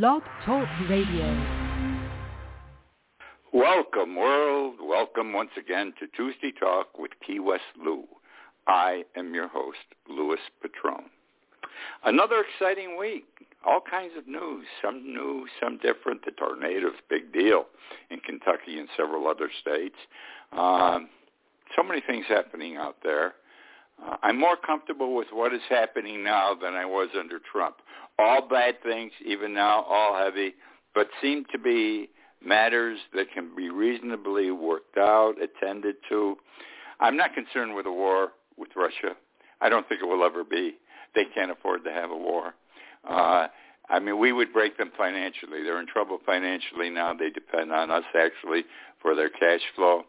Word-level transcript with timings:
Blog 0.00 0.22
Talk 0.46 0.66
Radio. 0.88 1.46
Welcome, 3.52 4.16
world. 4.16 4.76
Welcome 4.82 5.34
once 5.34 5.50
again 5.58 5.92
to 6.00 6.06
Tuesday 6.16 6.50
Talk 6.58 6.98
with 6.98 7.10
Key 7.26 7.40
West 7.40 7.60
Lou. 7.78 8.04
I 8.66 9.04
am 9.18 9.34
your 9.34 9.48
host, 9.48 9.84
Louis 10.08 10.38
Patron. 10.62 11.10
Another 12.06 12.42
exciting 12.42 12.96
week. 12.98 13.26
All 13.66 13.82
kinds 13.82 14.14
of 14.16 14.26
news. 14.26 14.64
Some 14.82 15.04
new, 15.12 15.46
some 15.60 15.76
different. 15.76 16.24
The 16.24 16.30
tornadoes, 16.30 16.94
big 17.10 17.30
deal 17.30 17.66
in 18.10 18.20
Kentucky 18.20 18.78
and 18.78 18.88
several 18.96 19.28
other 19.28 19.50
states. 19.60 19.96
Um, 20.52 21.10
so 21.76 21.82
many 21.82 22.00
things 22.00 22.24
happening 22.30 22.78
out 22.78 22.96
there. 23.02 23.34
Uh, 24.02 24.16
I'm 24.22 24.38
more 24.38 24.56
comfortable 24.56 25.14
with 25.14 25.28
what 25.32 25.52
is 25.52 25.60
happening 25.68 26.24
now 26.24 26.54
than 26.54 26.74
I 26.74 26.86
was 26.86 27.10
under 27.18 27.38
Trump. 27.38 27.76
All 28.18 28.46
bad 28.48 28.82
things, 28.82 29.12
even 29.24 29.54
now, 29.54 29.82
all 29.82 30.16
heavy, 30.16 30.54
but 30.94 31.08
seem 31.20 31.44
to 31.52 31.58
be 31.58 32.08
matters 32.44 32.98
that 33.14 33.26
can 33.32 33.54
be 33.56 33.70
reasonably 33.70 34.50
worked 34.50 34.96
out, 34.96 35.34
attended 35.40 35.96
to. 36.08 36.36
I'm 37.00 37.16
not 37.16 37.34
concerned 37.34 37.74
with 37.74 37.86
a 37.86 37.92
war 37.92 38.32
with 38.56 38.70
Russia. 38.76 39.16
I 39.60 39.68
don't 39.68 39.88
think 39.88 40.02
it 40.02 40.06
will 40.06 40.24
ever 40.24 40.44
be. 40.44 40.74
They 41.14 41.24
can't 41.34 41.50
afford 41.50 41.84
to 41.84 41.90
have 41.90 42.10
a 42.10 42.16
war. 42.16 42.54
Uh, 43.08 43.48
I 43.88 43.98
mean, 43.98 44.18
we 44.18 44.32
would 44.32 44.52
break 44.52 44.78
them 44.78 44.92
financially. 44.96 45.62
They're 45.62 45.80
in 45.80 45.86
trouble 45.86 46.18
financially 46.24 46.90
now. 46.90 47.14
They 47.14 47.30
depend 47.30 47.72
on 47.72 47.90
us 47.90 48.04
actually 48.16 48.64
for 49.00 49.14
their 49.14 49.28
cash 49.28 49.60
flow. 49.74 50.04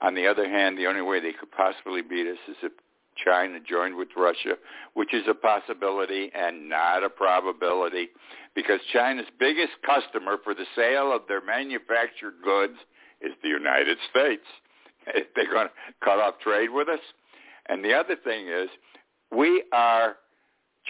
On 0.00 0.14
the 0.14 0.26
other 0.26 0.48
hand, 0.48 0.78
the 0.78 0.86
only 0.86 1.02
way 1.02 1.20
they 1.20 1.32
could 1.32 1.50
possibly 1.50 2.02
beat 2.02 2.26
us 2.26 2.38
is 2.48 2.56
if 2.62 2.72
China 3.24 3.58
joined 3.60 3.96
with 3.96 4.08
Russia, 4.16 4.54
which 4.94 5.14
is 5.14 5.24
a 5.28 5.34
possibility 5.34 6.30
and 6.34 6.68
not 6.68 7.04
a 7.04 7.10
probability 7.10 8.08
because 8.54 8.80
China's 8.92 9.26
biggest 9.38 9.72
customer 9.84 10.36
for 10.42 10.54
the 10.54 10.66
sale 10.74 11.12
of 11.14 11.22
their 11.28 11.40
manufactured 11.40 12.34
goods 12.44 12.74
is 13.20 13.32
the 13.42 13.48
United 13.48 13.98
States. 14.10 14.44
They're 15.36 15.50
going 15.50 15.68
to 15.68 15.72
cut 16.04 16.18
off 16.18 16.34
trade 16.40 16.70
with 16.70 16.88
us. 16.88 17.00
And 17.68 17.84
the 17.84 17.94
other 17.94 18.16
thing 18.16 18.48
is 18.48 18.68
we 19.30 19.64
are 19.72 20.16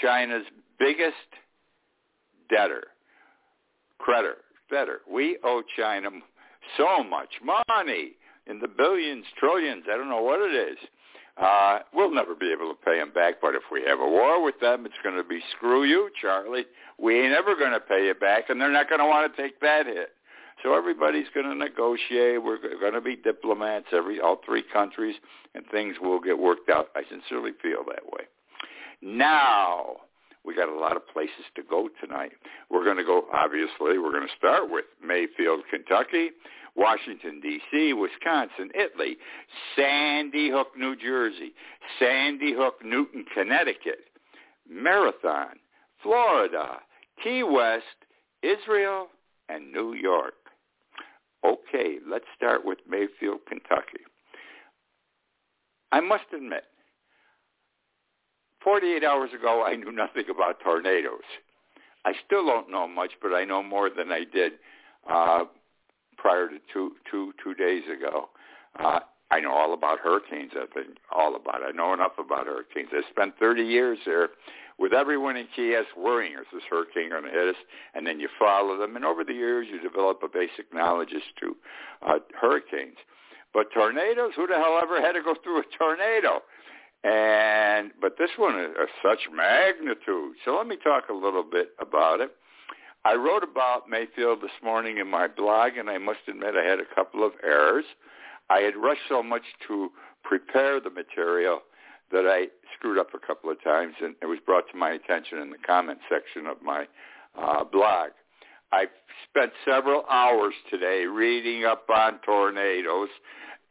China's 0.01 0.45
biggest 0.79 1.15
debtor, 2.49 2.85
creditor, 3.99 4.39
debtor. 4.71 5.01
We 5.11 5.39
owe 5.45 5.63
China 5.77 6.11
so 6.77 7.03
much 7.03 7.31
money 7.69 8.13
in 8.47 8.59
the 8.61 8.69
billions, 8.69 9.25
trillions. 9.39 9.85
I 9.93 9.97
don't 9.97 10.09
know 10.09 10.23
what 10.23 10.41
it 10.41 10.55
is. 10.55 10.79
Uh, 11.41 11.81
we'll 11.95 12.13
never 12.13 12.35
be 12.35 12.51
able 12.51 12.69
to 12.69 12.79
pay 12.85 12.99
them 12.99 13.13
back, 13.13 13.35
but 13.41 13.55
if 13.55 13.63
we 13.71 13.83
have 13.87 14.01
a 14.01 14.09
war 14.09 14.43
with 14.43 14.59
them, 14.61 14.85
it's 14.85 14.95
going 15.05 15.17
to 15.17 15.23
be 15.23 15.41
screw 15.57 15.85
you, 15.85 16.11
Charlie. 16.21 16.67
We 16.99 17.21
ain't 17.21 17.33
ever 17.33 17.55
going 17.55 17.73
to 17.73 17.81
pay 17.81 18.07
you 18.07 18.15
back, 18.15 18.51
and 18.51 18.61
they're 18.61 18.73
not 18.73 18.89
going 18.89 19.01
to 19.01 19.07
want 19.07 19.35
to 19.35 19.43
take 19.43 19.61
that 19.61 19.87
hit. 19.87 20.11
So 20.65 20.75
everybody's 20.75 21.29
going 21.33 21.47
to 21.47 21.55
negotiate. 21.55 22.43
We're 22.43 22.59
going 22.59 22.95
to 22.95 23.01
be 23.01 23.15
diplomats, 23.15 23.87
every 23.93 24.21
all 24.21 24.41
three 24.45 24.65
countries, 24.73 25.15
and 25.55 25.65
things 25.71 25.97
will 26.03 26.21
get 26.21 26.37
worked 26.37 26.69
out. 26.71 26.89
I 26.97 27.03
sincerely 27.09 27.53
feel 27.63 27.85
that 27.87 28.05
way. 28.05 28.25
Now, 29.01 29.99
we 30.45 30.57
got 30.57 30.69
a 30.69 30.75
lot 30.75 30.97
of 30.97 31.07
places 31.07 31.45
to 31.55 31.63
go 31.63 31.89
tonight. 32.01 32.33
We're 32.71 32.85
going 32.85 32.97
to 32.97 33.05
go, 33.05 33.27
obviously, 33.33 33.99
we're 33.99 34.11
going 34.11 34.27
to 34.27 34.37
start 34.37 34.71
with 34.71 34.87
Mayfield, 35.05 35.61
Kentucky. 35.71 36.31
Washington, 36.79 37.41
D.C., 37.41 37.93
Wisconsin, 37.93 38.71
Italy, 38.73 39.17
Sandy 39.75 40.49
Hook, 40.49 40.69
New 40.79 40.95
Jersey, 40.95 41.53
Sandy 41.99 42.55
Hook, 42.55 42.77
Newtown, 42.85 43.25
Connecticut, 43.35 44.05
Marathon, 44.71 45.57
Florida, 46.03 46.77
Key 47.23 47.43
West, 47.43 47.83
Israel, 48.43 49.09
and 49.49 49.73
New 49.73 49.95
York. 49.95 50.35
Okay, 51.45 51.97
let's 52.09 52.27
start 52.37 52.65
with 52.65 52.79
Mayfield, 52.89 53.41
Kentucky. 53.49 54.05
I 55.91 56.01
must 56.01 56.25
admit, 56.33 56.65
48 58.63 59.03
hours 59.03 59.31
ago, 59.37 59.65
I 59.67 59.75
knew 59.75 59.91
nothing 59.91 60.25
about 60.31 60.61
tornadoes. 60.63 61.27
I 62.05 62.13
still 62.25 62.47
don't 62.47 62.71
know 62.71 62.87
much, 62.87 63.13
but 63.21 63.35
I 63.35 63.45
know 63.45 63.63
more 63.65 63.91
than 63.91 64.13
I 64.13 64.25
did 64.33 64.53
uh, 65.11 65.45
prior 66.19 66.49
to 66.49 66.59
two 66.73 66.93
two 67.11 67.33
two 67.43 67.55
days 67.55 67.85
ago. 67.85 68.29
Uh, 68.79 69.01
I 69.31 69.41
know 69.41 69.53
all 69.53 69.75
about 69.75 69.99
hurricanes. 70.01 70.53
I've 70.61 70.73
been 70.73 70.95
all 71.11 71.37
about. 71.37 71.63
It. 71.63 71.67
I 71.69 71.77
know 71.77 71.93
enough 71.93 72.19
about 72.19 72.47
hurricanes. 72.47 72.89
I 72.93 73.03
spent 73.11 73.35
30 73.39 73.63
years 73.63 73.99
there 74.07 74.31
with 74.79 74.93
everyone 74.93 75.37
in 75.37 75.49
West 75.59 75.89
worrying, 75.97 76.35
is 76.35 76.47
this 76.53 76.63
hurricane 76.71 77.11
going 77.11 77.25
to 77.25 77.31
hit 77.31 77.49
us? 77.49 77.61
And 77.95 78.07
then 78.07 78.21
you 78.21 78.29
follow 78.39 78.79
them, 78.79 78.97
and 78.97 79.05
over 79.05 79.25
the 79.25 79.35
years 79.35 79.67
you 79.71 79.81
develop 79.81 80.23
a 80.23 80.29
basic 80.29 80.73
knowledge 80.73 81.11
as 81.15 81.23
to 81.41 81.57
uh, 82.07 82.19
hurricanes. 82.41 82.97
But 83.53 83.73
tornadoes, 83.75 84.33
who 84.37 84.47
the 84.47 84.55
hell 84.55 84.79
ever 84.81 85.01
had 85.01 85.13
to 85.13 85.23
go 85.23 85.35
through 85.43 85.61
a 85.61 85.65
tornado? 85.77 86.43
And 87.05 87.93
but 88.01 88.19
this 88.19 88.31
one 88.37 88.59
is 88.59 88.71
of 88.79 88.89
such 89.03 89.33
magnitude. 89.33 90.35
So 90.45 90.57
let 90.57 90.67
me 90.67 90.77
talk 90.83 91.09
a 91.09 91.15
little 91.15 91.45
bit 91.45 91.71
about 91.81 92.21
it. 92.21 92.31
I 93.09 93.15
wrote 93.15 93.43
about 93.43 93.89
Mayfield 93.89 94.43
this 94.43 94.51
morning 94.63 94.99
in 94.99 95.09
my 95.09 95.29
blog, 95.29 95.79
and 95.79 95.89
I 95.89 95.97
must 95.97 96.19
admit 96.29 96.57
I 96.63 96.69
had 96.69 96.79
a 96.79 96.95
couple 96.95 97.25
of 97.25 97.33
errors. 97.43 97.87
I 98.51 98.59
had 98.59 98.77
rushed 98.77 99.01
so 99.09 99.23
much 99.23 99.45
to 99.67 99.89
prepare 100.23 100.79
the 100.79 100.91
material 100.91 101.61
that 102.13 102.27
I 102.27 102.49
screwed 102.77 102.99
up 102.99 103.15
a 103.15 103.27
couple 103.27 103.51
of 103.51 103.65
times, 103.65 103.95
and 104.03 104.15
it 104.21 104.27
was 104.27 104.39
brought 104.45 104.65
to 104.73 104.77
my 104.77 104.91
attention 104.91 105.39
in 105.39 105.49
the 105.49 105.57
comment 105.67 106.01
section 106.07 106.47
of 106.47 106.61
my 106.61 106.87
uh, 107.35 107.65
blog. 107.65 108.11
I 108.73 108.89
spent 109.31 109.53
several 109.65 110.05
hours 110.11 110.53
today 110.69 111.07
reading 111.07 111.65
up 111.65 111.87
on 111.89 112.19
tornadoes, 112.27 113.09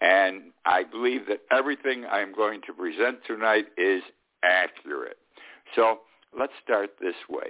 and 0.01 0.45
I 0.65 0.81
believe 0.83 1.27
that 1.27 1.41
everything 1.51 2.05
I'm 2.11 2.33
going 2.33 2.61
to 2.65 2.73
present 2.73 3.19
tonight 3.27 3.65
is 3.77 4.01
accurate. 4.43 5.19
So 5.75 5.99
let's 6.35 6.53
start 6.63 6.93
this 6.99 7.13
way. 7.29 7.49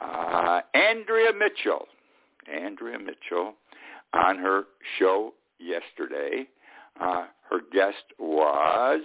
Uh, 0.00 0.60
Andrea 0.74 1.32
Mitchell, 1.32 1.86
Andrea 2.52 2.98
Mitchell, 2.98 3.54
on 4.12 4.38
her 4.38 4.64
show 4.98 5.34
yesterday, 5.58 6.46
uh, 7.00 7.26
her 7.50 7.60
guest 7.72 8.04
was 8.18 9.02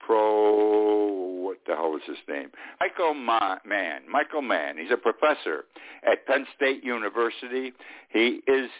Pro, 0.00 1.42
what 1.42 1.58
the 1.66 1.74
hell 1.74 1.92
was 1.92 2.02
his 2.06 2.16
name? 2.28 2.50
Michael 2.80 3.14
Mann. 3.14 4.02
Michael 4.10 4.42
Mann. 4.42 4.78
He's 4.78 4.90
a 4.90 4.96
professor 4.96 5.64
at 6.10 6.26
Penn 6.26 6.46
State 6.56 6.82
University. 6.82 7.72
He 8.08 8.40
is 8.46 8.70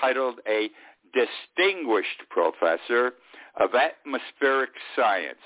titled 0.00 0.40
a 0.48 0.70
distinguished 1.12 2.22
professor 2.30 3.12
of 3.60 3.70
atmospheric 3.74 4.70
science. 4.96 5.38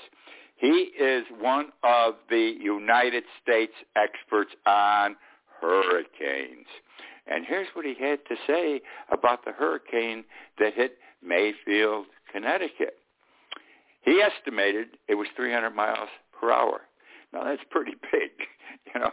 He 0.55 0.91
is 0.99 1.25
one 1.39 1.67
of 1.83 2.15
the 2.29 2.55
United 2.59 3.23
States 3.43 3.73
experts 3.95 4.51
on 4.65 5.17
hurricanes. 5.59 6.67
And 7.27 7.45
here's 7.45 7.67
what 7.73 7.85
he 7.85 7.93
had 7.99 8.19
to 8.29 8.35
say 8.45 8.81
about 9.11 9.43
the 9.45 9.51
hurricane 9.51 10.23
that 10.59 10.73
hit 10.73 10.97
Mayfield, 11.21 12.05
Connecticut. 12.31 12.97
He 14.01 14.21
estimated 14.21 14.97
it 15.07 15.15
was 15.15 15.27
300 15.35 15.71
miles 15.71 16.09
per 16.39 16.51
hour. 16.51 16.81
Now 17.33 17.43
that's 17.43 17.61
pretty 17.69 17.95
big. 18.11 18.31
You 18.93 19.01
know, 19.01 19.11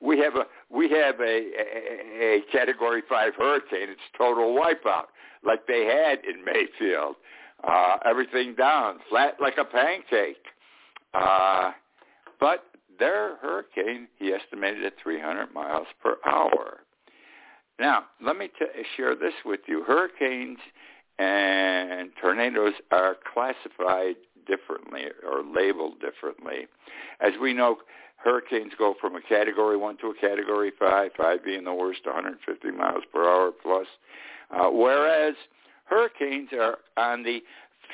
we 0.00 0.18
have 0.20 0.36
a 0.36 0.44
we 0.70 0.88
have 0.90 1.20
a, 1.20 1.24
a, 1.24 2.36
a 2.36 2.40
category 2.52 3.02
five 3.08 3.34
hurricane. 3.36 3.88
It's 3.90 4.00
total 4.16 4.54
wipeout, 4.54 5.06
like 5.44 5.66
they 5.66 5.84
had 5.84 6.24
in 6.24 6.44
Mayfield. 6.44 7.16
Uh, 7.66 7.96
everything 8.04 8.54
down, 8.54 8.98
flat 9.08 9.36
like 9.40 9.56
a 9.58 9.64
pancake. 9.64 10.36
Uh, 11.14 11.72
but 12.38 12.64
their 12.98 13.36
hurricane, 13.36 14.08
he 14.18 14.32
estimated 14.32 14.84
at 14.84 14.94
300 15.02 15.52
miles 15.52 15.86
per 16.02 16.16
hour. 16.26 16.80
Now, 17.78 18.04
let 18.24 18.36
me 18.36 18.48
t- 18.58 18.64
share 18.96 19.14
this 19.14 19.34
with 19.44 19.60
you. 19.66 19.82
Hurricanes 19.86 20.58
and 21.18 22.10
tornadoes 22.20 22.74
are 22.90 23.16
classified 23.32 24.16
differently 24.46 25.04
or 25.26 25.42
labeled 25.42 25.94
differently. 26.00 26.66
As 27.20 27.32
we 27.40 27.52
know, 27.52 27.78
hurricanes 28.16 28.72
go 28.78 28.94
from 29.00 29.16
a 29.16 29.20
category 29.20 29.76
1 29.76 29.98
to 29.98 30.08
a 30.08 30.14
category 30.14 30.72
5, 30.78 31.10
5 31.16 31.44
being 31.44 31.64
the 31.64 31.74
worst, 31.74 32.00
150 32.04 32.70
miles 32.70 33.04
per 33.12 33.24
hour 33.24 33.50
plus, 33.50 33.86
uh, 34.50 34.70
whereas 34.70 35.34
hurricanes 35.84 36.48
are 36.52 36.78
on 36.96 37.22
the 37.22 37.42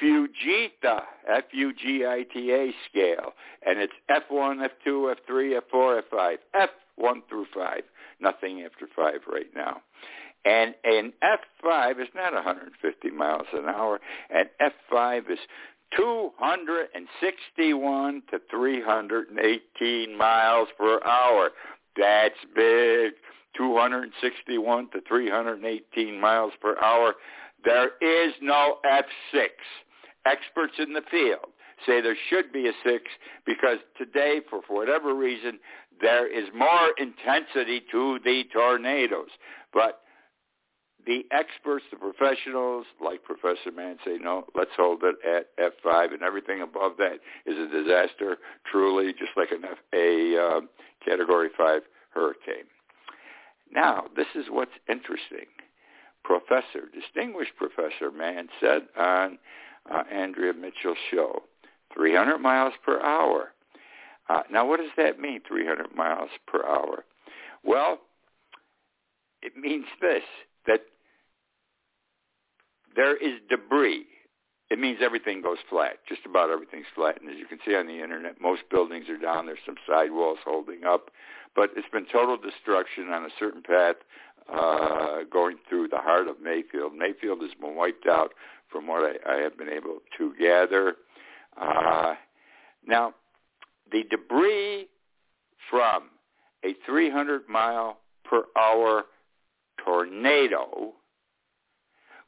Fujita, 0.00 1.02
F-U-G-I-T-A 1.28 2.74
scale, 2.88 3.32
and 3.66 3.78
it's 3.78 3.92
F1, 4.10 4.66
F2, 4.86 5.14
F3, 5.28 5.60
F4, 5.72 6.02
F5, 6.12 6.36
F1 6.54 7.14
through 7.28 7.46
5, 7.54 7.82
nothing 8.20 8.62
after 8.62 8.86
5 8.94 9.14
right 9.32 9.50
now. 9.54 9.82
And 10.44 10.74
an 10.84 11.12
F5 11.22 12.00
is 12.00 12.08
not 12.14 12.34
150 12.34 13.10
miles 13.10 13.46
an 13.52 13.68
hour, 13.68 14.00
and 14.30 14.48
F5 14.60 15.30
is 15.30 15.38
261 15.96 18.22
to 18.30 18.40
318 18.50 20.16
miles 20.16 20.68
per 20.78 21.00
hour. 21.04 21.50
That's 21.96 22.38
big. 22.54 23.12
261 23.56 24.90
to 24.90 25.00
318 25.06 26.20
miles 26.20 26.52
per 26.60 26.78
hour. 26.80 27.14
There 27.64 27.90
is 28.00 28.34
no 28.40 28.78
F6. 28.84 29.48
Experts 30.24 30.74
in 30.78 30.92
the 30.92 31.02
field 31.10 31.52
say 31.86 32.00
there 32.00 32.16
should 32.30 32.52
be 32.52 32.68
a 32.68 32.72
6 32.84 33.04
because 33.44 33.78
today, 33.98 34.40
for 34.48 34.60
whatever 34.68 35.14
reason, 35.14 35.58
there 36.00 36.26
is 36.26 36.48
more 36.54 36.92
intensity 36.98 37.82
to 37.90 38.18
the 38.24 38.44
tornadoes. 38.52 39.30
But 39.72 40.00
the 41.06 41.24
experts, 41.32 41.84
the 41.90 41.96
professionals, 41.96 42.86
like 43.04 43.22
Professor 43.24 43.72
Mann, 43.74 43.98
say, 44.04 44.18
no, 44.20 44.44
let's 44.54 44.70
hold 44.76 45.02
it 45.02 45.16
at 45.26 45.56
F5, 45.58 46.12
and 46.12 46.22
everything 46.22 46.62
above 46.62 46.92
that 46.98 47.18
is 47.46 47.56
a 47.58 47.68
disaster, 47.68 48.38
truly, 48.70 49.12
just 49.12 49.32
like 49.36 49.50
an 49.50 49.64
F, 49.64 49.78
a 49.92 50.36
uh, 50.38 50.60
Category 51.04 51.48
5 51.56 51.82
hurricane. 52.10 52.68
Now, 53.72 54.04
this 54.14 54.26
is 54.34 54.46
what's 54.50 54.72
interesting. 54.88 55.46
Professor, 56.24 56.88
distinguished 56.92 57.52
Professor 57.56 58.10
Mann 58.10 58.48
said 58.60 58.82
on 58.98 59.38
uh, 59.90 60.02
Andrea 60.12 60.52
Mitchell's 60.52 60.98
show, 61.10 61.42
300 61.94 62.38
miles 62.38 62.74
per 62.84 63.00
hour. 63.00 63.52
Uh, 64.28 64.42
now, 64.50 64.66
what 64.66 64.78
does 64.78 64.90
that 64.96 65.18
mean, 65.18 65.40
300 65.46 65.94
miles 65.94 66.30
per 66.46 66.64
hour? 66.64 67.04
Well, 67.64 67.98
it 69.42 69.56
means 69.56 69.86
this, 70.00 70.22
that 70.66 70.80
there 72.94 73.16
is 73.16 73.40
debris. 73.50 74.06
It 74.70 74.78
means 74.78 74.98
everything 75.02 75.42
goes 75.42 75.58
flat. 75.68 75.98
Just 76.08 76.22
about 76.24 76.50
everything's 76.50 76.86
flat. 76.94 77.20
And 77.20 77.28
as 77.30 77.36
you 77.36 77.46
can 77.46 77.58
see 77.66 77.74
on 77.74 77.86
the 77.86 78.02
internet, 78.02 78.40
most 78.40 78.62
buildings 78.70 79.08
are 79.08 79.18
down. 79.18 79.46
There's 79.46 79.58
some 79.66 79.76
sidewalls 79.86 80.38
holding 80.44 80.84
up. 80.84 81.10
But 81.54 81.70
it's 81.76 81.88
been 81.92 82.06
total 82.10 82.38
destruction 82.38 83.08
on 83.10 83.24
a 83.24 83.28
certain 83.38 83.62
path 83.62 83.96
uh, 84.52 85.24
going 85.30 85.56
through 85.68 85.88
the 85.88 85.98
heart 85.98 86.28
of 86.28 86.40
Mayfield. 86.42 86.94
Mayfield 86.94 87.42
has 87.42 87.50
been 87.60 87.76
wiped 87.76 88.06
out 88.06 88.32
from 88.70 88.86
what 88.86 89.02
I, 89.02 89.34
I 89.34 89.42
have 89.42 89.58
been 89.58 89.68
able 89.68 89.98
to 90.18 90.34
gather. 90.38 90.94
Uh, 91.60 92.14
now, 92.86 93.14
the 93.90 94.02
debris 94.10 94.88
from 95.70 96.10
a 96.64 96.74
300 96.86 97.48
mile 97.48 97.98
per 98.24 98.44
hour 98.56 99.04
tornado 99.84 100.92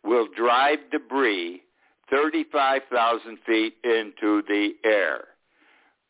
will 0.04 0.28
drive 0.36 0.78
debris 0.92 1.62
35,000 2.10 3.38
feet 3.46 3.74
into 3.84 4.42
the 4.46 4.72
air. 4.84 5.24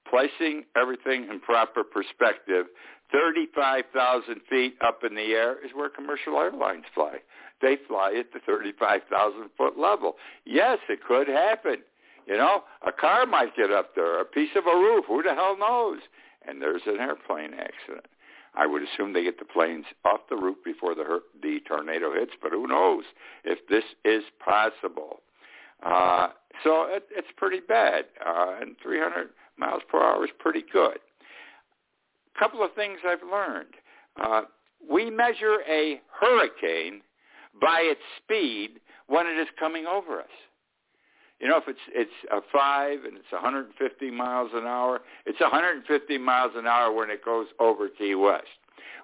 Placing 0.08 0.64
everything 0.76 1.28
in 1.30 1.40
proper 1.40 1.82
perspective, 1.82 2.66
35,000 3.14 4.40
feet 4.50 4.76
up 4.84 5.04
in 5.08 5.14
the 5.14 5.32
air 5.32 5.64
is 5.64 5.70
where 5.72 5.88
commercial 5.88 6.36
airlines 6.36 6.84
fly. 6.94 7.18
They 7.62 7.76
fly 7.86 8.12
at 8.18 8.32
the 8.32 8.40
35,000 8.44 9.50
foot 9.56 9.78
level. 9.78 10.16
Yes, 10.44 10.78
it 10.88 10.98
could 11.06 11.28
happen. 11.28 11.76
You 12.26 12.36
know, 12.36 12.64
a 12.84 12.90
car 12.90 13.24
might 13.24 13.54
get 13.56 13.70
up 13.70 13.94
there, 13.94 14.20
a 14.20 14.24
piece 14.24 14.50
of 14.56 14.64
a 14.66 14.76
roof, 14.76 15.04
who 15.06 15.22
the 15.22 15.34
hell 15.34 15.56
knows? 15.56 16.00
And 16.46 16.60
there's 16.60 16.82
an 16.86 16.98
airplane 16.98 17.54
accident. 17.54 18.06
I 18.56 18.66
would 18.66 18.82
assume 18.82 19.12
they 19.12 19.22
get 19.24 19.38
the 19.38 19.44
planes 19.44 19.84
off 20.04 20.20
the 20.28 20.36
roof 20.36 20.56
before 20.64 20.94
the 20.94 21.20
the 21.42 21.58
tornado 21.66 22.14
hits, 22.14 22.32
but 22.40 22.52
who 22.52 22.66
knows 22.66 23.04
if 23.44 23.58
this 23.68 23.84
is 24.04 24.22
possible. 24.44 25.20
Uh, 25.82 26.28
so 26.62 26.86
it, 26.88 27.04
it's 27.10 27.28
pretty 27.36 27.60
bad, 27.60 28.04
uh, 28.24 28.54
and 28.60 28.76
300 28.82 29.30
miles 29.56 29.82
per 29.90 30.00
hour 30.00 30.24
is 30.24 30.30
pretty 30.38 30.64
good. 30.72 30.98
A 32.34 32.38
couple 32.38 32.62
of 32.62 32.72
things 32.74 32.98
I've 33.06 33.26
learned. 33.30 33.74
Uh, 34.20 34.42
we 34.90 35.10
measure 35.10 35.58
a 35.68 36.00
hurricane 36.20 37.00
by 37.60 37.80
its 37.82 38.00
speed 38.22 38.80
when 39.06 39.26
it 39.26 39.38
is 39.38 39.48
coming 39.58 39.86
over 39.86 40.20
us. 40.20 40.26
You 41.40 41.48
know, 41.48 41.56
if 41.58 41.64
it's 41.66 41.80
it's 41.92 42.10
a 42.32 42.40
five 42.52 43.04
and 43.04 43.16
it's 43.16 43.30
150 43.30 44.10
miles 44.10 44.50
an 44.54 44.64
hour, 44.64 45.00
it's 45.26 45.40
150 45.40 46.18
miles 46.18 46.52
an 46.54 46.66
hour 46.66 46.92
when 46.92 47.10
it 47.10 47.24
goes 47.24 47.46
over 47.58 47.88
Key 47.88 48.14
West. 48.14 48.46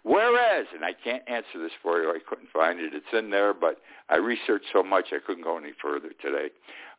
Whereas, 0.03 0.67
and 0.75 0.85
I 0.85 0.93
can't 0.93 1.23
answer 1.29 1.59
this 1.61 1.73
for 1.83 2.01
you, 2.01 2.09
I 2.09 2.19
couldn't 2.27 2.49
find 2.51 2.81
it. 2.81 2.95
It's 2.95 3.13
in 3.13 3.31
there, 3.31 3.53
but 3.53 3.79
I 4.09 4.17
researched 4.17 4.67
so 4.73 4.83
much 4.83 5.07
I 5.13 5.19
couldn't 5.25 5.45
go 5.45 5.59
any 5.59 5.73
further 5.83 6.11
today. 6.23 6.49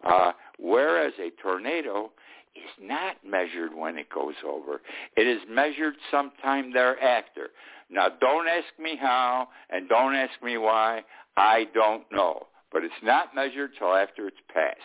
Uh, 0.04 0.34
whereas 0.60 1.14
a 1.20 1.32
tornado 1.42 2.12
is 2.56 2.72
not 2.82 3.18
measured 3.26 3.74
when 3.76 3.98
it 3.98 4.10
goes 4.10 4.36
over. 4.46 4.82
It 5.16 5.28
is 5.28 5.40
measured 5.50 5.96
sometime 6.10 6.74
thereafter. 6.74 7.50
Now, 7.90 8.08
don't 8.20 8.48
ask 8.48 8.68
me 8.80 8.98
how 9.00 9.50
and 9.70 9.88
don't 9.90 10.16
ask 10.16 10.32
me 10.44 10.58
why. 10.58 11.04
I 11.38 11.68
don't 11.74 12.04
know. 12.12 12.48
But 12.72 12.84
it's 12.84 12.94
not 13.04 13.36
measured 13.36 13.72
till 13.78 13.94
after 13.94 14.28
it's 14.28 14.38
passed. 14.54 14.80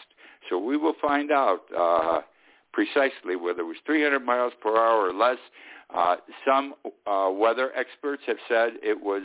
So 0.50 0.58
we 0.58 0.76
will 0.76 0.94
find 1.00 1.30
out 1.30 1.60
uh, 1.76 2.20
precisely 2.72 3.36
whether 3.36 3.60
it 3.60 3.66
was 3.66 3.76
300 3.86 4.20
miles 4.20 4.52
per 4.60 4.76
hour 4.76 5.08
or 5.08 5.12
less. 5.12 5.38
Uh, 5.94 6.16
some 6.46 6.74
uh, 7.06 7.30
weather 7.32 7.70
experts 7.76 8.22
have 8.26 8.38
said 8.48 8.72
it 8.82 9.00
was 9.00 9.22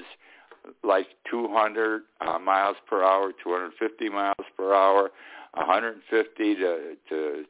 like 0.83 1.07
200 1.29 2.03
uh, 2.21 2.37
miles 2.37 2.75
per 2.87 3.03
hour, 3.03 3.31
250 3.43 4.09
miles 4.09 4.35
per 4.55 4.73
hour, 4.73 5.09
150 5.55 6.55
to, 6.55 6.95
to 7.09 7.43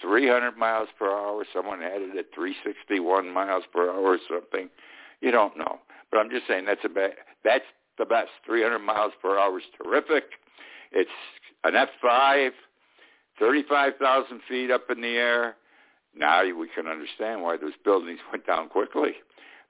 300 0.00 0.56
miles 0.56 0.88
per 0.98 1.06
hour. 1.06 1.44
Someone 1.52 1.80
had 1.80 2.02
it 2.02 2.16
at 2.16 2.34
361 2.34 3.32
miles 3.32 3.64
per 3.72 3.90
hour 3.90 4.14
or 4.14 4.18
something. 4.28 4.68
You 5.20 5.30
don't 5.30 5.56
know, 5.56 5.78
but 6.10 6.18
I'm 6.18 6.30
just 6.30 6.46
saying 6.48 6.64
that's 6.64 6.84
a 6.84 7.08
that's 7.44 7.64
the 7.98 8.04
best. 8.04 8.30
300 8.46 8.78
miles 8.80 9.12
per 9.20 9.38
hour 9.38 9.58
is 9.58 9.64
terrific. 9.76 10.24
It's 10.90 11.10
an 11.64 11.74
F5 11.74 12.50
35,000 13.38 14.40
feet 14.48 14.70
up 14.70 14.90
in 14.90 15.00
the 15.00 15.08
air. 15.08 15.56
Now 16.14 16.44
we 16.44 16.68
can 16.74 16.86
understand 16.86 17.42
why 17.42 17.56
those 17.56 17.72
buildings 17.84 18.20
went 18.32 18.46
down 18.46 18.68
quickly. 18.68 19.12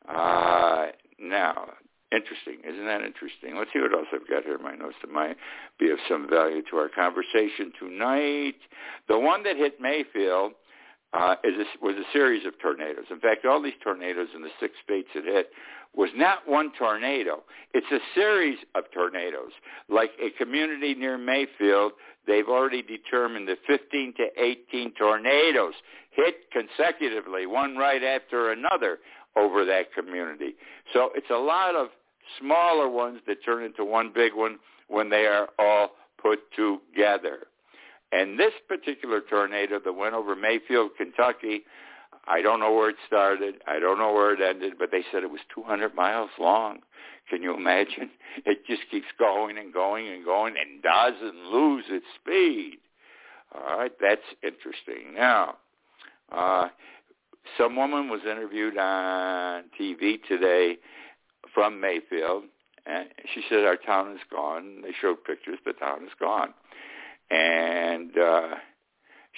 Uh, 0.08 0.86
now, 1.18 1.68
interesting. 2.12 2.60
Isn't 2.68 2.86
that 2.86 3.02
interesting? 3.02 3.56
Let's 3.56 3.70
see 3.72 3.80
what 3.80 3.92
else 3.92 4.06
I've 4.12 4.28
got 4.28 4.44
here 4.44 4.56
in 4.56 4.62
my 4.62 4.74
notes 4.74 4.96
that 5.02 5.10
might 5.10 5.36
be 5.78 5.90
of 5.90 5.98
some 6.08 6.28
value 6.28 6.62
to 6.70 6.76
our 6.76 6.88
conversation 6.88 7.72
tonight. 7.78 8.60
The 9.08 9.18
one 9.18 9.42
that 9.44 9.56
hit 9.56 9.80
Mayfield 9.80 10.52
uh, 11.12 11.36
is 11.44 11.54
a, 11.58 11.84
was 11.84 11.96
a 11.96 12.12
series 12.12 12.46
of 12.46 12.58
tornadoes. 12.58 13.04
In 13.10 13.20
fact, 13.20 13.44
all 13.44 13.62
these 13.62 13.80
tornadoes 13.82 14.28
in 14.34 14.42
the 14.42 14.50
six 14.60 14.74
states 14.84 15.08
it 15.14 15.24
hit 15.24 15.50
was 15.94 16.10
not 16.14 16.48
one 16.48 16.72
tornado. 16.78 17.42
It's 17.74 17.90
a 17.92 17.98
series 18.14 18.58
of 18.74 18.84
tornadoes. 18.94 19.52
Like 19.88 20.10
a 20.22 20.30
community 20.42 20.94
near 20.94 21.18
Mayfield, 21.18 21.92
they've 22.26 22.48
already 22.48 22.82
determined 22.82 23.48
that 23.48 23.58
15 23.66 24.14
to 24.16 24.42
18 24.42 24.92
tornadoes 24.98 25.74
hit 26.10 26.50
consecutively, 26.50 27.46
one 27.46 27.76
right 27.76 28.02
after 28.02 28.52
another, 28.52 28.98
over 29.36 29.64
that 29.64 29.92
community. 29.94 30.54
So 30.92 31.10
it's 31.14 31.30
a 31.30 31.38
lot 31.38 31.74
of 31.74 31.88
smaller 32.38 32.88
ones 32.88 33.20
that 33.26 33.44
turn 33.44 33.64
into 33.64 33.84
one 33.84 34.12
big 34.14 34.34
one 34.34 34.58
when 34.88 35.10
they 35.10 35.26
are 35.26 35.48
all 35.58 35.90
put 36.20 36.40
together. 36.56 37.46
And 38.12 38.38
this 38.38 38.52
particular 38.68 39.20
tornado 39.20 39.80
that 39.84 39.92
went 39.92 40.14
over 40.14 40.36
Mayfield, 40.36 40.90
Kentucky, 40.96 41.62
I 42.26 42.42
don't 42.42 42.60
know 42.60 42.72
where 42.72 42.90
it 42.90 42.96
started. 43.06 43.56
I 43.66 43.78
don't 43.78 43.98
know 43.98 44.12
where 44.12 44.34
it 44.34 44.40
ended, 44.40 44.74
but 44.78 44.90
they 44.90 45.02
said 45.10 45.22
it 45.22 45.30
was 45.30 45.40
200 45.54 45.94
miles 45.94 46.30
long. 46.38 46.80
Can 47.28 47.42
you 47.42 47.54
imagine? 47.54 48.10
It 48.46 48.64
just 48.66 48.80
keeps 48.90 49.08
going 49.18 49.58
and 49.58 49.74
going 49.74 50.08
and 50.08 50.24
going 50.24 50.54
and 50.58 50.82
doesn't 50.82 51.52
lose 51.52 51.84
its 51.90 52.06
speed. 52.18 52.78
All 53.54 53.76
right, 53.76 53.92
that's 54.00 54.22
interesting. 54.42 55.14
Now, 55.14 55.58
uh, 56.34 56.68
some 57.58 57.76
woman 57.76 58.08
was 58.08 58.22
interviewed 58.22 58.78
on 58.78 59.64
TV 59.78 60.18
today 60.26 60.78
from 61.54 61.80
Mayfield, 61.80 62.44
and 62.86 63.08
she 63.34 63.42
said 63.48 63.64
our 63.64 63.76
town 63.76 64.12
is 64.12 64.20
gone. 64.30 64.82
They 64.82 64.92
showed 65.00 65.24
pictures. 65.24 65.58
The 65.64 65.72
town 65.72 66.04
is 66.04 66.12
gone, 66.18 66.54
and 67.30 68.16
uh, 68.18 68.54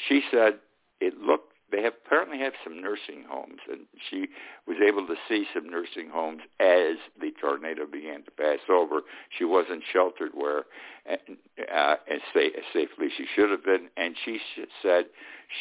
she 0.08 0.22
said 0.30 0.60
it 1.00 1.18
looked 1.18 1.54
they 1.74 1.82
have 1.82 1.94
apparently 2.06 2.38
have 2.38 2.52
some 2.62 2.80
nursing 2.80 3.24
homes, 3.28 3.58
and 3.68 3.80
she 4.10 4.28
was 4.66 4.76
able 4.86 5.06
to 5.06 5.14
see 5.28 5.44
some 5.52 5.68
nursing 5.68 6.08
homes 6.08 6.42
as 6.60 6.96
the 7.20 7.32
tornado 7.40 7.84
began 7.90 8.22
to 8.24 8.30
pass 8.30 8.60
over. 8.70 9.00
She 9.36 9.44
wasn't 9.44 9.82
sheltered 9.92 10.32
where 10.34 10.64
uh, 11.10 11.96
as, 12.08 12.20
safe, 12.32 12.52
as 12.56 12.64
safely 12.72 13.08
she 13.16 13.26
should 13.34 13.50
have 13.50 13.64
been, 13.64 13.88
and 13.96 14.14
she 14.24 14.38
said 14.82 15.06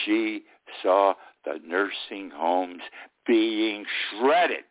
she 0.06 0.44
saw 0.84 1.16
the 1.46 1.60
nursing 1.66 2.30
homes 2.32 2.82
being 3.26 3.86
shredded, 4.12 4.66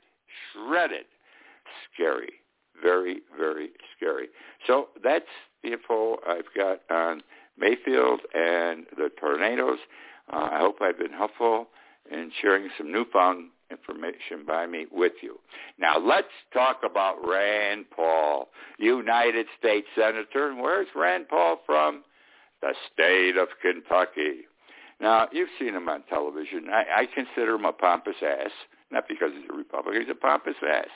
shredded. 0.53 1.07
Scary, 1.95 2.33
very, 2.83 3.21
very 3.37 3.71
scary. 3.97 4.29
So 4.67 4.89
that's 5.03 5.25
the 5.63 5.73
info 5.73 6.17
I've 6.27 6.53
got 6.57 6.81
on 6.91 7.23
Mayfield 7.59 8.21
and 8.35 8.87
the 8.97 9.11
tornadoes. 9.21 9.79
Uh, 10.33 10.49
I 10.53 10.59
hope 10.59 10.77
I've 10.81 10.99
been 10.99 11.13
helpful 11.13 11.69
in 12.11 12.31
sharing 12.41 12.69
some 12.77 12.91
newfound 12.91 13.51
information 13.71 14.45
by 14.47 14.67
me 14.67 14.87
with 14.91 15.13
you. 15.23 15.39
Now 15.79 15.99
let's 15.99 16.27
talk 16.53 16.81
about 16.85 17.17
Rand 17.27 17.87
Paul, 17.95 18.49
United 18.79 19.47
States 19.59 19.87
Senator. 19.95 20.51
And 20.51 20.61
where's 20.61 20.89
Rand 20.95 21.29
Paul 21.29 21.59
from? 21.67 22.05
The 22.61 22.75
state 22.93 23.37
of 23.37 23.49
Kentucky. 23.61 24.47
Now, 25.01 25.27
you've 25.33 25.49
seen 25.59 25.75
him 25.75 25.89
on 25.89 26.05
television. 26.09 26.69
I, 26.71 26.85
I 27.01 27.07
consider 27.13 27.57
him 27.57 27.65
a 27.65 27.73
pompous 27.73 28.15
ass, 28.23 28.53
not 28.93 29.09
because 29.09 29.31
he's 29.35 29.49
a 29.51 29.57
Republican. 29.57 30.03
He's 30.03 30.11
a 30.11 30.15
pompous 30.15 30.55
ass. 30.63 30.89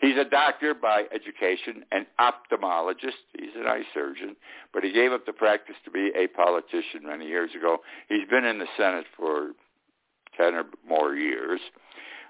He's 0.00 0.16
a 0.18 0.24
doctor 0.24 0.74
by 0.74 1.04
education, 1.14 1.84
an 1.92 2.06
ophthalmologist. 2.18 3.22
He's 3.38 3.54
an 3.56 3.66
eye 3.66 3.82
surgeon, 3.94 4.36
but 4.74 4.82
he 4.82 4.92
gave 4.92 5.12
up 5.12 5.26
the 5.26 5.32
practice 5.32 5.76
to 5.84 5.90
be 5.90 6.10
a 6.16 6.26
politician 6.26 7.02
many 7.04 7.26
years 7.26 7.50
ago. 7.56 7.78
He's 8.08 8.28
been 8.28 8.44
in 8.44 8.58
the 8.58 8.66
Senate 8.76 9.06
for 9.16 9.52
10 10.36 10.54
or 10.54 10.64
more 10.86 11.14
years. 11.14 11.60